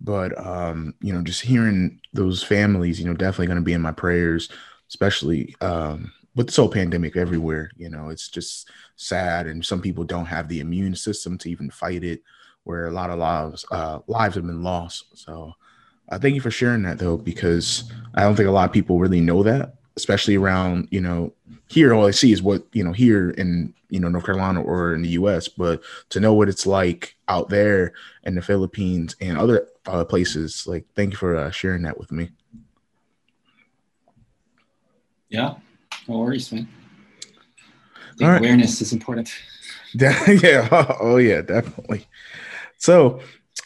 But 0.00 0.38
um, 0.38 0.94
you 1.00 1.12
know, 1.12 1.22
just 1.22 1.42
hearing 1.42 2.00
those 2.12 2.42
families, 2.42 2.98
you 2.98 3.06
know, 3.06 3.14
definitely 3.14 3.46
going 3.46 3.58
to 3.58 3.62
be 3.62 3.72
in 3.74 3.82
my 3.82 3.92
prayers, 3.92 4.48
especially 4.88 5.54
um, 5.60 6.12
with 6.34 6.46
this 6.46 6.56
whole 6.56 6.68
pandemic 6.68 7.16
everywhere. 7.16 7.70
You 7.76 7.90
know, 7.90 8.08
it's 8.08 8.28
just 8.28 8.70
sad, 8.96 9.46
and 9.46 9.64
some 9.64 9.82
people 9.82 10.04
don't 10.04 10.26
have 10.26 10.48
the 10.48 10.60
immune 10.60 10.94
system 10.94 11.38
to 11.38 11.50
even 11.50 11.70
fight 11.70 12.04
it 12.04 12.22
where 12.64 12.86
a 12.86 12.92
lot 12.92 13.10
of 13.10 13.18
lives 13.18 13.64
uh, 13.70 14.00
lives 14.06 14.34
have 14.34 14.46
been 14.46 14.62
lost. 14.62 15.04
So 15.18 15.54
uh, 16.08 16.18
thank 16.18 16.34
you 16.34 16.40
for 16.40 16.50
sharing 16.50 16.82
that 16.82 16.98
though, 16.98 17.16
because 17.16 17.90
I 18.14 18.22
don't 18.22 18.36
think 18.36 18.48
a 18.48 18.52
lot 18.52 18.68
of 18.68 18.72
people 18.72 18.98
really 18.98 19.20
know 19.20 19.42
that, 19.42 19.74
especially 20.00 20.36
around 20.36 20.88
you 20.90 21.00
know 21.00 21.32
here. 21.68 21.94
All 21.94 22.06
I 22.06 22.10
see 22.10 22.32
is 22.32 22.42
what 22.42 22.64
you 22.72 22.82
know 22.82 22.92
here 22.92 23.30
in 23.30 23.74
you 23.88 24.00
know 24.00 24.08
North 24.08 24.24
Carolina 24.24 24.62
or 24.62 24.94
in 24.94 25.02
the 25.02 25.10
U.S. 25.10 25.48
But 25.48 25.82
to 26.10 26.20
know 26.20 26.34
what 26.34 26.48
it's 26.48 26.66
like 26.66 27.16
out 27.28 27.48
there 27.48 27.92
in 28.24 28.34
the 28.34 28.42
Philippines 28.42 29.14
and 29.20 29.38
other 29.38 29.68
uh, 29.86 30.04
places, 30.04 30.66
like 30.66 30.84
thank 30.94 31.12
you 31.12 31.16
for 31.16 31.36
uh, 31.36 31.50
sharing 31.50 31.82
that 31.82 31.98
with 31.98 32.10
me. 32.12 32.30
Yeah, 35.28 35.54
no 36.08 36.18
worries, 36.18 36.50
man. 36.52 36.68
Right. 38.20 38.38
Awareness 38.38 38.82
is 38.82 38.92
important. 38.92 39.32
yeah. 39.94 40.68
Oh, 41.00 41.16
yeah, 41.16 41.40
definitely. 41.40 42.06
So, 42.78 43.20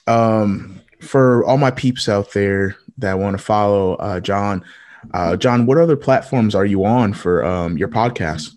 um, 0.07 0.81
for 1.01 1.44
all 1.44 1.59
my 1.59 1.70
peeps 1.70 2.09
out 2.09 2.33
there 2.33 2.77
that 2.99 3.18
want 3.18 3.37
to 3.37 3.42
follow 3.42 3.94
uh, 3.94 4.20
John, 4.20 4.64
uh, 5.12 5.36
John, 5.36 5.66
what 5.66 5.78
other 5.78 5.96
platforms 5.96 6.54
are 6.54 6.64
you 6.64 6.84
on 6.84 7.12
for 7.12 7.44
um, 7.44 7.76
your 7.76 7.88
podcast? 7.88 8.56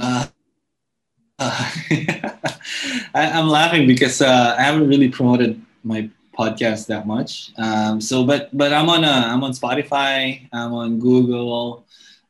Uh, 0.00 0.26
uh 1.38 1.70
I, 3.14 3.38
am 3.38 3.48
laughing 3.48 3.86
because 3.86 4.22
uh, 4.22 4.54
I 4.58 4.62
haven't 4.62 4.88
really 4.88 5.08
promoted 5.08 5.60
my 5.84 6.08
podcast 6.38 6.86
that 6.86 7.06
much. 7.06 7.52
Um, 7.58 8.00
so, 8.00 8.24
but 8.24 8.56
but 8.56 8.72
I'm 8.72 8.88
on 8.88 9.04
uh, 9.04 9.24
I'm 9.26 9.44
on 9.44 9.52
Spotify. 9.52 10.48
I'm 10.52 10.72
on 10.72 10.98
Google 10.98 11.84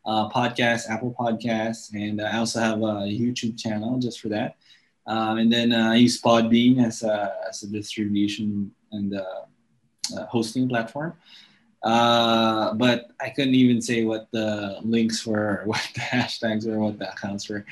uh, 0.04 0.28
Podcasts, 0.28 0.88
Apple 0.88 1.14
Podcasts, 1.18 1.92
and 1.94 2.20
I 2.20 2.38
also 2.38 2.60
have 2.60 2.78
a 2.78 3.06
YouTube 3.06 3.58
channel 3.58 3.98
just 3.98 4.20
for 4.20 4.28
that. 4.28 4.56
Um, 5.06 5.38
and 5.38 5.52
then 5.52 5.72
uh, 5.72 5.92
I 5.92 5.96
use 5.96 6.20
Podbean 6.20 6.84
as 6.84 7.02
a, 7.02 7.34
as 7.48 7.62
a 7.62 7.66
distribution 7.68 8.70
and 8.92 9.14
uh, 9.14 9.42
uh, 10.16 10.26
hosting 10.26 10.68
platform. 10.68 11.14
Uh, 11.82 12.74
but 12.74 13.10
I 13.20 13.30
couldn't 13.30 13.54
even 13.54 13.82
say 13.82 14.04
what 14.04 14.30
the 14.30 14.78
links 14.82 15.26
were, 15.26 15.62
what 15.66 15.86
the 15.94 16.00
hashtags 16.00 16.66
were, 16.66 16.78
what 16.78 16.98
the 16.98 17.10
accounts 17.10 17.48
were. 17.48 17.64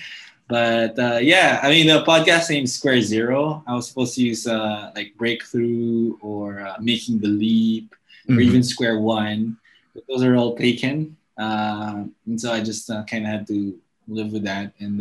But 0.48 0.98
uh, 0.98 1.18
yeah, 1.22 1.60
I 1.62 1.70
mean, 1.70 1.86
the 1.86 2.02
podcast 2.04 2.50
name 2.50 2.64
is 2.64 2.74
Square 2.74 3.02
Zero. 3.02 3.62
I 3.68 3.74
was 3.74 3.88
supposed 3.88 4.16
to 4.16 4.22
use 4.22 4.48
uh, 4.48 4.90
like 4.96 5.14
Breakthrough 5.16 6.18
or 6.20 6.74
Making 6.80 7.20
the 7.20 7.28
Leap 7.28 7.94
mm-hmm. 8.26 8.36
or 8.36 8.40
even 8.40 8.62
Square 8.64 8.98
One. 8.98 9.56
But 9.94 10.04
those 10.08 10.24
are 10.24 10.34
all 10.34 10.56
taken. 10.56 11.16
and 11.36 12.12
so 12.36 12.52
I 12.52 12.60
just 12.62 12.88
kind 12.88 13.24
of 13.24 13.30
had 13.30 13.46
to 13.46 13.78
live 14.08 14.32
with 14.32 14.42
that. 14.42 14.72
And 14.80 15.00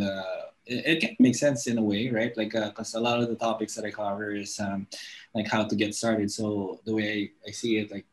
it, 0.70 0.86
it 0.86 1.00
can 1.00 1.16
make 1.18 1.34
sense 1.34 1.66
in 1.66 1.78
a 1.78 1.82
way, 1.82 2.08
right? 2.08 2.34
Like, 2.36 2.52
because 2.52 2.94
uh, 2.94 2.98
a 2.98 3.00
lot 3.00 3.20
of 3.20 3.28
the 3.28 3.34
topics 3.34 3.74
that 3.74 3.84
I 3.84 3.90
cover 3.90 4.30
is 4.34 4.58
um, 4.60 4.86
like 5.34 5.48
how 5.48 5.64
to 5.64 5.74
get 5.74 5.94
started. 5.94 6.30
So 6.30 6.80
the 6.84 6.94
way 6.94 7.32
I, 7.44 7.48
I 7.48 7.50
see 7.50 7.78
it, 7.78 7.90
like 7.90 8.06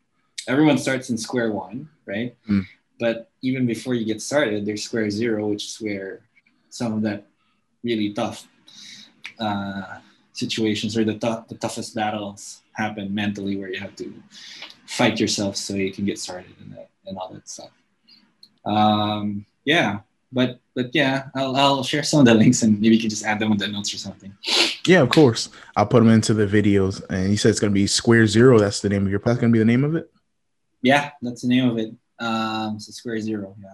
everyone 0.48 0.78
starts 0.78 1.10
in 1.10 1.18
square 1.18 1.52
one, 1.52 1.90
right? 2.06 2.36
Mm. 2.50 2.66
But 3.00 3.30
even 3.42 3.66
before 3.66 3.94
you 3.94 4.06
get 4.06 4.22
started, 4.22 4.66
there's 4.66 4.84
square 4.84 5.10
zero, 5.10 5.48
which 5.48 5.66
is 5.66 5.78
where 5.80 6.22
some 6.70 6.94
of 6.94 7.02
that 7.04 7.28
really 7.84 8.14
tough 8.14 8.48
uh, 9.40 10.00
situations 10.34 10.98
or 10.98 11.04
the, 11.04 11.14
the 11.48 11.56
toughest 11.56 11.96
battles 11.96 12.62
happen 12.74 13.14
mentally, 13.14 13.58
where 13.58 13.70
you 13.70 13.80
have 13.80 13.96
to 13.98 14.12
fight 14.86 15.20
yourself 15.20 15.56
so 15.56 15.76
you 15.76 15.92
can 15.92 16.06
get 16.06 16.18
started 16.20 16.54
and, 16.62 16.74
that, 16.74 16.90
and 17.06 17.18
all 17.18 17.30
that 17.34 17.48
stuff. 17.48 17.70
Um, 18.66 19.46
yeah, 19.64 20.00
but 20.32 20.60
but 20.76 20.94
yeah, 20.94 21.30
I'll, 21.36 21.56
I'll 21.56 21.84
share 21.84 22.04
some 22.04 22.20
of 22.20 22.26
the 22.26 22.34
links 22.34 22.62
and 22.62 22.80
maybe 22.80 22.96
you 22.96 23.02
can 23.02 23.10
just 23.10 23.26
add 23.26 23.40
them 23.40 23.52
in 23.52 23.58
the 23.58 23.68
notes 23.68 23.94
or 23.94 23.98
something. 23.98 24.34
Yeah, 24.86 25.02
of 25.02 25.10
course. 25.10 25.50
I'll 25.76 25.86
put 25.86 26.00
them 26.00 26.10
into 26.10 26.34
the 26.34 26.46
videos. 26.46 27.04
And 27.10 27.30
you 27.30 27.38
said 27.38 27.50
it's 27.50 27.60
going 27.60 27.72
to 27.72 27.74
be 27.74 27.88
Square 27.88 28.28
Zero. 28.28 28.60
That's 28.60 28.82
the 28.82 28.90
name 28.90 29.06
of 29.06 29.12
your. 29.12 29.20
That's 29.20 29.40
going 29.40 29.52
to 29.52 29.54
be 29.54 29.60
the 29.60 29.66
name 29.66 29.84
of 29.84 29.96
it. 29.96 30.12
Yeah, 30.82 31.12
that's 31.22 31.42
the 31.42 31.48
name 31.48 31.70
of 31.70 31.78
it. 31.78 31.94
Um, 32.20 32.80
so 32.80 32.92
Square 32.92 33.22
Zero. 33.22 33.56
Yeah. 33.62 33.74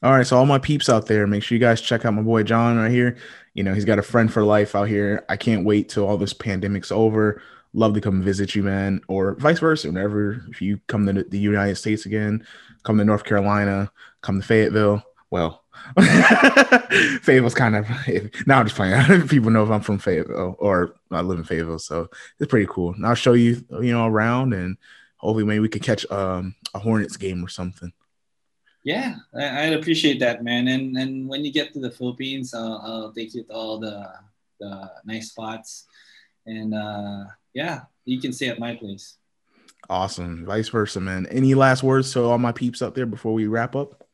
All 0.00 0.12
right, 0.12 0.26
so 0.26 0.36
all 0.36 0.46
my 0.46 0.60
peeps 0.60 0.88
out 0.88 1.06
there, 1.06 1.26
make 1.26 1.42
sure 1.42 1.56
you 1.56 1.60
guys 1.60 1.80
check 1.80 2.04
out 2.04 2.14
my 2.14 2.22
boy 2.22 2.44
John 2.44 2.76
right 2.76 2.90
here. 2.90 3.16
You 3.54 3.64
know, 3.64 3.74
he's 3.74 3.84
got 3.84 3.98
a 3.98 4.02
friend 4.02 4.32
for 4.32 4.44
life 4.44 4.76
out 4.76 4.86
here. 4.86 5.24
I 5.28 5.36
can't 5.36 5.64
wait 5.64 5.88
till 5.88 6.06
all 6.06 6.16
this 6.16 6.32
pandemic's 6.32 6.92
over. 6.92 7.42
Love 7.72 7.94
to 7.94 8.00
come 8.00 8.22
visit 8.22 8.54
you, 8.54 8.62
man, 8.62 9.00
or 9.08 9.34
vice 9.34 9.58
versa. 9.58 9.88
Whenever 9.88 10.44
if 10.50 10.62
you 10.62 10.80
come 10.86 11.04
to 11.06 11.24
the 11.24 11.38
United 11.38 11.74
States 11.74 12.06
again, 12.06 12.46
come 12.84 12.98
to 12.98 13.04
North 13.04 13.24
Carolina, 13.24 13.90
come 14.22 14.40
to 14.40 14.46
Fayetteville. 14.46 15.02
Well, 15.30 15.64
Fayetteville's 16.00 17.54
kind 17.54 17.74
of 17.74 17.88
now 18.46 18.60
I'm 18.60 18.66
just 18.66 18.76
playing. 18.76 19.26
People 19.28 19.50
know 19.50 19.64
if 19.64 19.70
I'm 19.70 19.80
from 19.80 19.98
Fayetteville 19.98 20.54
or 20.60 20.94
I 21.10 21.22
live 21.22 21.38
in 21.38 21.44
Fayetteville, 21.44 21.80
so 21.80 22.08
it's 22.38 22.48
pretty 22.48 22.68
cool. 22.70 22.94
And 22.94 23.04
I'll 23.04 23.16
show 23.16 23.32
you, 23.32 23.64
you 23.80 23.92
know, 23.92 24.06
around 24.06 24.54
and 24.54 24.76
hopefully 25.18 25.44
maybe 25.44 25.60
we 25.60 25.68
could 25.68 25.82
catch 25.82 26.10
um, 26.10 26.54
a 26.74 26.78
Hornets 26.78 27.16
game 27.16 27.44
or 27.44 27.48
something. 27.48 27.92
Yeah, 28.84 29.16
I, 29.38 29.68
would 29.68 29.78
appreciate 29.78 30.18
that, 30.20 30.42
man. 30.42 30.68
And 30.68 30.96
and 30.96 31.28
when 31.28 31.44
you 31.44 31.52
get 31.52 31.72
to 31.74 31.80
the 31.80 31.90
Philippines, 31.90 32.54
I'll, 32.54 32.80
I'll 32.82 33.12
take 33.12 33.34
you 33.34 33.42
to 33.44 33.52
all 33.52 33.78
the 33.78 34.08
the 34.60 34.90
nice 35.04 35.30
spots, 35.30 35.86
and 36.46 36.74
uh, 36.74 37.24
yeah, 37.52 37.82
you 38.04 38.20
can 38.20 38.32
stay 38.32 38.48
at 38.48 38.58
my 38.58 38.74
place. 38.76 39.16
Awesome. 39.90 40.44
Vice 40.44 40.68
versa, 40.68 41.00
man. 41.00 41.26
Any 41.26 41.54
last 41.54 41.82
words 41.82 42.12
to 42.12 42.22
all 42.22 42.38
my 42.38 42.52
peeps 42.52 42.82
out 42.82 42.94
there 42.94 43.06
before 43.06 43.32
we 43.32 43.46
wrap 43.46 43.76
up? 43.76 44.04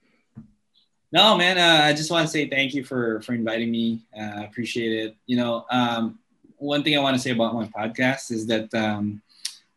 No, 1.12 1.36
man. 1.36 1.58
Uh, 1.58 1.84
I 1.84 1.92
just 1.92 2.10
want 2.10 2.26
to 2.26 2.32
say 2.32 2.48
thank 2.48 2.74
you 2.74 2.84
for 2.84 3.20
for 3.20 3.34
inviting 3.34 3.70
me. 3.70 4.00
Uh, 4.16 4.40
I 4.40 4.44
appreciate 4.44 4.92
it. 4.92 5.16
You 5.26 5.36
know, 5.36 5.66
um, 5.70 6.18
one 6.56 6.82
thing 6.82 6.96
I 6.96 7.00
want 7.00 7.16
to 7.16 7.22
say 7.22 7.30
about 7.30 7.54
my 7.54 7.66
podcast 7.68 8.32
is 8.32 8.46
that 8.46 8.72
um, 8.74 9.22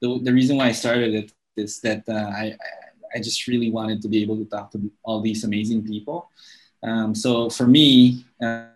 the 0.02 0.20
the 0.24 0.34
reason 0.34 0.58
why 0.58 0.68
I 0.68 0.72
started 0.72 1.14
it 1.14 1.32
is 1.56 1.80
that 1.82 2.04
uh, 2.08 2.14
I 2.14 2.56
I 3.16 3.20
just 3.20 3.48
really 3.48 3.72
wanted 3.72 4.02
to 4.02 4.08
be 4.08 4.22
able 4.22 4.38
to 4.38 4.46
talk 4.46 4.72
to 4.72 4.92
all 5.04 5.22
these 5.22 5.44
amazing 5.44 5.84
people. 5.86 6.30
Um, 6.84 7.16
so 7.16 7.50
for 7.50 7.66
me, 7.68 8.26
uh, 8.42 8.68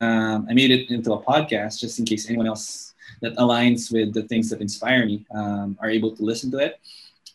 um, 0.00 0.46
I 0.48 0.54
made 0.54 0.70
it 0.70 0.90
into 0.90 1.12
a 1.12 1.22
podcast 1.22 1.80
just 1.80 1.98
in 1.98 2.04
case 2.04 2.28
anyone 2.28 2.46
else 2.46 2.94
that 3.22 3.34
aligns 3.36 3.92
with 3.92 4.12
the 4.12 4.22
things 4.22 4.50
that 4.50 4.60
inspire 4.60 5.06
me 5.06 5.26
um, 5.34 5.78
are 5.80 5.90
able 5.90 6.14
to 6.14 6.22
listen 6.22 6.50
to 6.52 6.58
it 6.58 6.78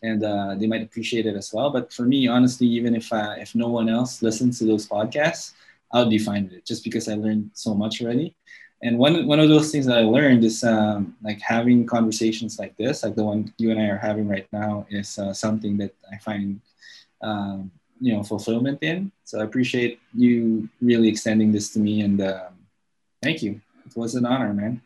and 0.04 0.22
uh, 0.22 0.54
they 0.54 0.66
might 0.66 0.82
appreciate 0.82 1.26
it 1.26 1.34
as 1.34 1.52
well. 1.52 1.70
But 1.70 1.92
for 1.92 2.02
me, 2.02 2.28
honestly, 2.28 2.66
even 2.66 2.94
if 2.94 3.12
uh, 3.12 3.34
if 3.38 3.54
no 3.54 3.68
one 3.68 3.88
else 3.88 4.22
listens 4.22 4.58
to 4.58 4.66
those 4.66 4.86
podcasts, 4.86 5.52
I'll 5.92 6.08
be 6.08 6.18
fine 6.18 6.44
with 6.44 6.52
it, 6.52 6.66
just 6.66 6.84
because 6.84 7.08
I 7.08 7.14
learned 7.14 7.50
so 7.54 7.74
much 7.74 8.02
already. 8.02 8.36
And 8.84 8.98
one 8.98 9.26
one 9.26 9.40
of 9.40 9.48
those 9.48 9.72
things 9.72 9.86
that 9.86 9.96
I 9.96 10.02
learned 10.02 10.44
is 10.44 10.62
um, 10.62 11.16
like 11.24 11.40
having 11.40 11.86
conversations 11.86 12.58
like 12.58 12.76
this, 12.76 13.02
like 13.02 13.16
the 13.16 13.24
one 13.24 13.52
you 13.56 13.70
and 13.70 13.80
I 13.80 13.86
are 13.86 13.96
having 13.96 14.28
right 14.28 14.46
now, 14.52 14.86
is 14.90 15.18
uh, 15.18 15.32
something 15.32 15.78
that 15.78 15.94
I 16.12 16.18
find 16.18 16.60
um, 17.22 17.70
you 17.98 18.12
know 18.12 18.22
fulfillment 18.22 18.82
in. 18.82 19.10
So 19.24 19.40
I 19.40 19.44
appreciate 19.44 20.00
you 20.12 20.68
really 20.82 21.08
extending 21.08 21.50
this 21.50 21.72
to 21.72 21.78
me, 21.78 22.02
and 22.02 22.20
um, 22.20 22.52
thank 23.22 23.42
you. 23.42 23.58
It 23.86 23.96
was 23.96 24.16
an 24.16 24.26
honor, 24.26 24.52
man. 24.52 24.82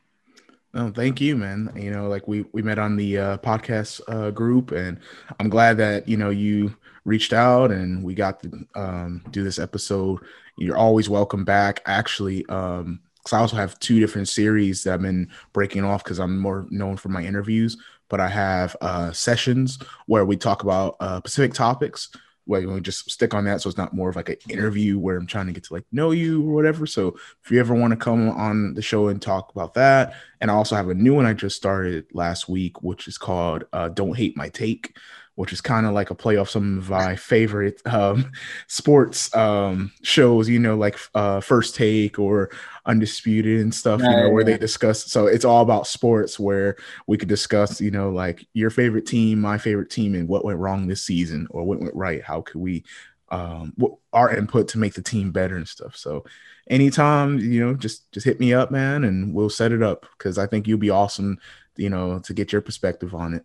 Oh, 0.74 0.92
thank 0.92 1.20
you, 1.20 1.34
man. 1.36 1.72
You 1.74 1.90
know, 1.90 2.07
like 2.07 2.28
we 2.28 2.44
we 2.53 2.62
met 2.62 2.78
on 2.78 2.94
the 2.94 3.18
uh, 3.18 3.38
podcast 3.38 4.01
uh, 4.07 4.30
group, 4.30 4.70
and 4.70 5.01
I'm 5.40 5.49
glad 5.49 5.76
that 5.78 6.09
you 6.09 6.16
know 6.16 6.30
you 6.30 6.76
reached 7.05 7.32
out 7.32 7.72
and 7.72 8.05
we 8.05 8.14
got 8.14 8.40
to 8.42 8.66
um, 8.76 9.24
do 9.30 9.42
this 9.42 9.59
episode. 9.59 10.20
You're 10.57 10.76
always 10.76 11.09
welcome 11.09 11.44
back. 11.44 11.80
Actually, 11.86 12.46
um, 12.46 13.01
because 13.18 13.32
I 13.32 13.40
also 13.40 13.56
have 13.56 13.78
two 13.80 14.00
different 14.00 14.28
series 14.28 14.84
that 14.84 14.94
I've 14.94 15.02
been 15.02 15.30
breaking 15.52 15.84
off 15.84 16.04
because 16.04 16.18
I'm 16.18 16.38
more 16.38 16.66
known 16.70 16.96
for 16.96 17.08
my 17.08 17.24
interviews. 17.24 17.76
But 18.08 18.20
I 18.20 18.28
have 18.28 18.74
uh, 18.80 19.12
sessions 19.12 19.78
where 20.06 20.24
we 20.24 20.36
talk 20.36 20.62
about 20.62 20.96
uh, 21.00 21.18
specific 21.18 21.52
topics 21.52 22.08
where 22.48 22.66
we 22.66 22.80
just 22.80 23.10
stick 23.10 23.34
on 23.34 23.44
that 23.44 23.60
so 23.60 23.68
it's 23.68 23.76
not 23.76 23.92
more 23.92 24.08
of 24.08 24.16
like 24.16 24.30
an 24.30 24.36
interview 24.48 24.98
where 24.98 25.18
I'm 25.18 25.26
trying 25.26 25.48
to 25.48 25.52
get 25.52 25.64
to 25.64 25.74
like 25.74 25.84
know 25.92 26.12
you 26.12 26.48
or 26.48 26.54
whatever. 26.54 26.86
So 26.86 27.14
if 27.44 27.50
you 27.50 27.60
ever 27.60 27.74
want 27.74 27.90
to 27.90 27.96
come 27.96 28.30
on 28.30 28.72
the 28.72 28.80
show 28.80 29.08
and 29.08 29.20
talk 29.20 29.52
about 29.54 29.74
that, 29.74 30.14
and 30.40 30.50
I 30.50 30.54
also 30.54 30.74
have 30.74 30.88
a 30.88 30.94
new 30.94 31.14
one 31.14 31.26
I 31.26 31.34
just 31.34 31.56
started 31.56 32.06
last 32.14 32.48
week, 32.48 32.82
which 32.82 33.06
is 33.06 33.18
called 33.18 33.64
uh, 33.74 33.90
"Don't 33.90 34.16
Hate 34.16 34.34
My 34.34 34.48
Take," 34.48 34.96
which 35.39 35.53
is 35.53 35.61
kind 35.61 35.86
of 35.86 35.93
like 35.93 36.11
a 36.11 36.16
play 36.16 36.36
off 36.36 36.51
some 36.51 36.78
of 36.78 36.91
my 36.91 37.14
favorite 37.14 37.80
um, 37.86 38.32
sports 38.66 39.32
um, 39.36 39.93
shows, 40.03 40.49
you 40.49 40.59
know, 40.59 40.76
like 40.76 40.99
uh, 41.14 41.39
First 41.41 41.76
Take 41.76 42.18
or 42.18 42.51
Undisputed 42.86 43.61
and 43.61 43.72
stuff, 43.72 44.01
you 44.01 44.16
know, 44.16 44.30
where 44.30 44.43
they 44.43 44.59
discuss. 44.59 45.05
So 45.05 45.28
it's 45.28 45.45
all 45.45 45.62
about 45.62 45.86
sports 45.86 46.41
where 46.41 46.74
we 47.07 47.16
could 47.16 47.28
discuss, 47.28 47.80
you 47.80 47.93
know, 47.93 48.11
like 48.11 48.49
your 48.53 48.70
favorite 48.70 49.07
team, 49.07 49.41
my 49.41 49.59
favorite 49.59 49.91
team, 49.91 50.16
and 50.16 50.26
what 50.26 50.45
went 50.45 50.59
wrong 50.59 50.89
this 50.89 51.03
season 51.03 51.47
or 51.51 51.62
what 51.62 51.78
went 51.78 51.95
right. 51.95 52.20
How 52.20 52.41
could 52.41 52.61
we, 52.61 52.82
um, 53.28 53.74
what 53.76 53.93
our 54.12 54.34
input 54.34 54.66
to 54.68 54.78
make 54.78 54.95
the 54.95 55.03
team 55.03 55.30
better 55.30 55.57
and 55.57 55.68
stuff. 55.68 55.95
So 55.95 56.24
anytime, 56.68 57.39
you 57.39 57.64
know, 57.64 57.74
just 57.74 58.11
just 58.11 58.26
hit 58.26 58.41
me 58.41 58.55
up, 58.55 58.72
man, 58.72 59.05
and 59.05 59.32
we'll 59.32 59.51
set 59.51 59.70
it 59.70 59.84
up 59.84 60.05
because 60.18 60.36
I 60.36 60.49
think 60.49 60.66
you'll 60.66 60.78
be 60.78 60.91
awesome, 60.91 61.39
you 61.76 61.91
know, 61.91 62.18
to 62.18 62.34
get 62.34 62.51
your 62.51 62.61
perspective 62.61 63.14
on 63.14 63.34
it. 63.34 63.45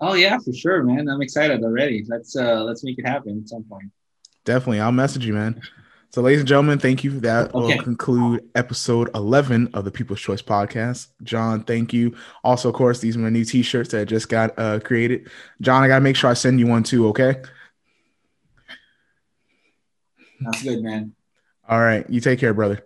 Oh 0.00 0.14
yeah, 0.14 0.38
for 0.38 0.52
sure, 0.52 0.82
man. 0.82 1.08
I'm 1.08 1.22
excited 1.22 1.62
already. 1.62 2.04
Let's 2.08 2.36
uh 2.36 2.64
let's 2.64 2.82
make 2.82 2.98
it 2.98 3.06
happen 3.06 3.40
at 3.42 3.48
some 3.48 3.64
point. 3.64 3.90
Definitely. 4.44 4.80
I'll 4.80 4.92
message 4.92 5.26
you, 5.26 5.34
man. 5.34 5.60
So, 6.12 6.22
ladies 6.22 6.40
and 6.40 6.48
gentlemen, 6.48 6.80
thank 6.80 7.04
you. 7.04 7.12
For 7.12 7.20
that 7.20 7.54
okay. 7.54 7.76
will 7.76 7.82
conclude 7.84 8.48
episode 8.56 9.10
11 9.14 9.70
of 9.74 9.84
the 9.84 9.92
People's 9.92 10.20
Choice 10.20 10.42
podcast. 10.42 11.06
John, 11.22 11.62
thank 11.62 11.92
you. 11.92 12.16
Also, 12.42 12.68
of 12.68 12.74
course, 12.74 12.98
these 12.98 13.16
are 13.16 13.20
my 13.20 13.30
new 13.30 13.44
t 13.44 13.62
shirts 13.62 13.90
that 13.90 14.00
I 14.00 14.04
just 14.04 14.28
got 14.28 14.58
uh, 14.58 14.80
created. 14.80 15.28
John, 15.60 15.84
I 15.84 15.88
got 15.88 15.96
to 15.96 16.00
make 16.00 16.16
sure 16.16 16.28
I 16.28 16.34
send 16.34 16.58
you 16.58 16.66
one 16.66 16.82
too, 16.82 17.06
okay? 17.08 17.40
That's 20.40 20.62
good, 20.64 20.82
man. 20.82 21.14
All 21.68 21.78
right. 21.78 22.08
You 22.10 22.20
take 22.20 22.40
care, 22.40 22.54
brother. 22.54 22.84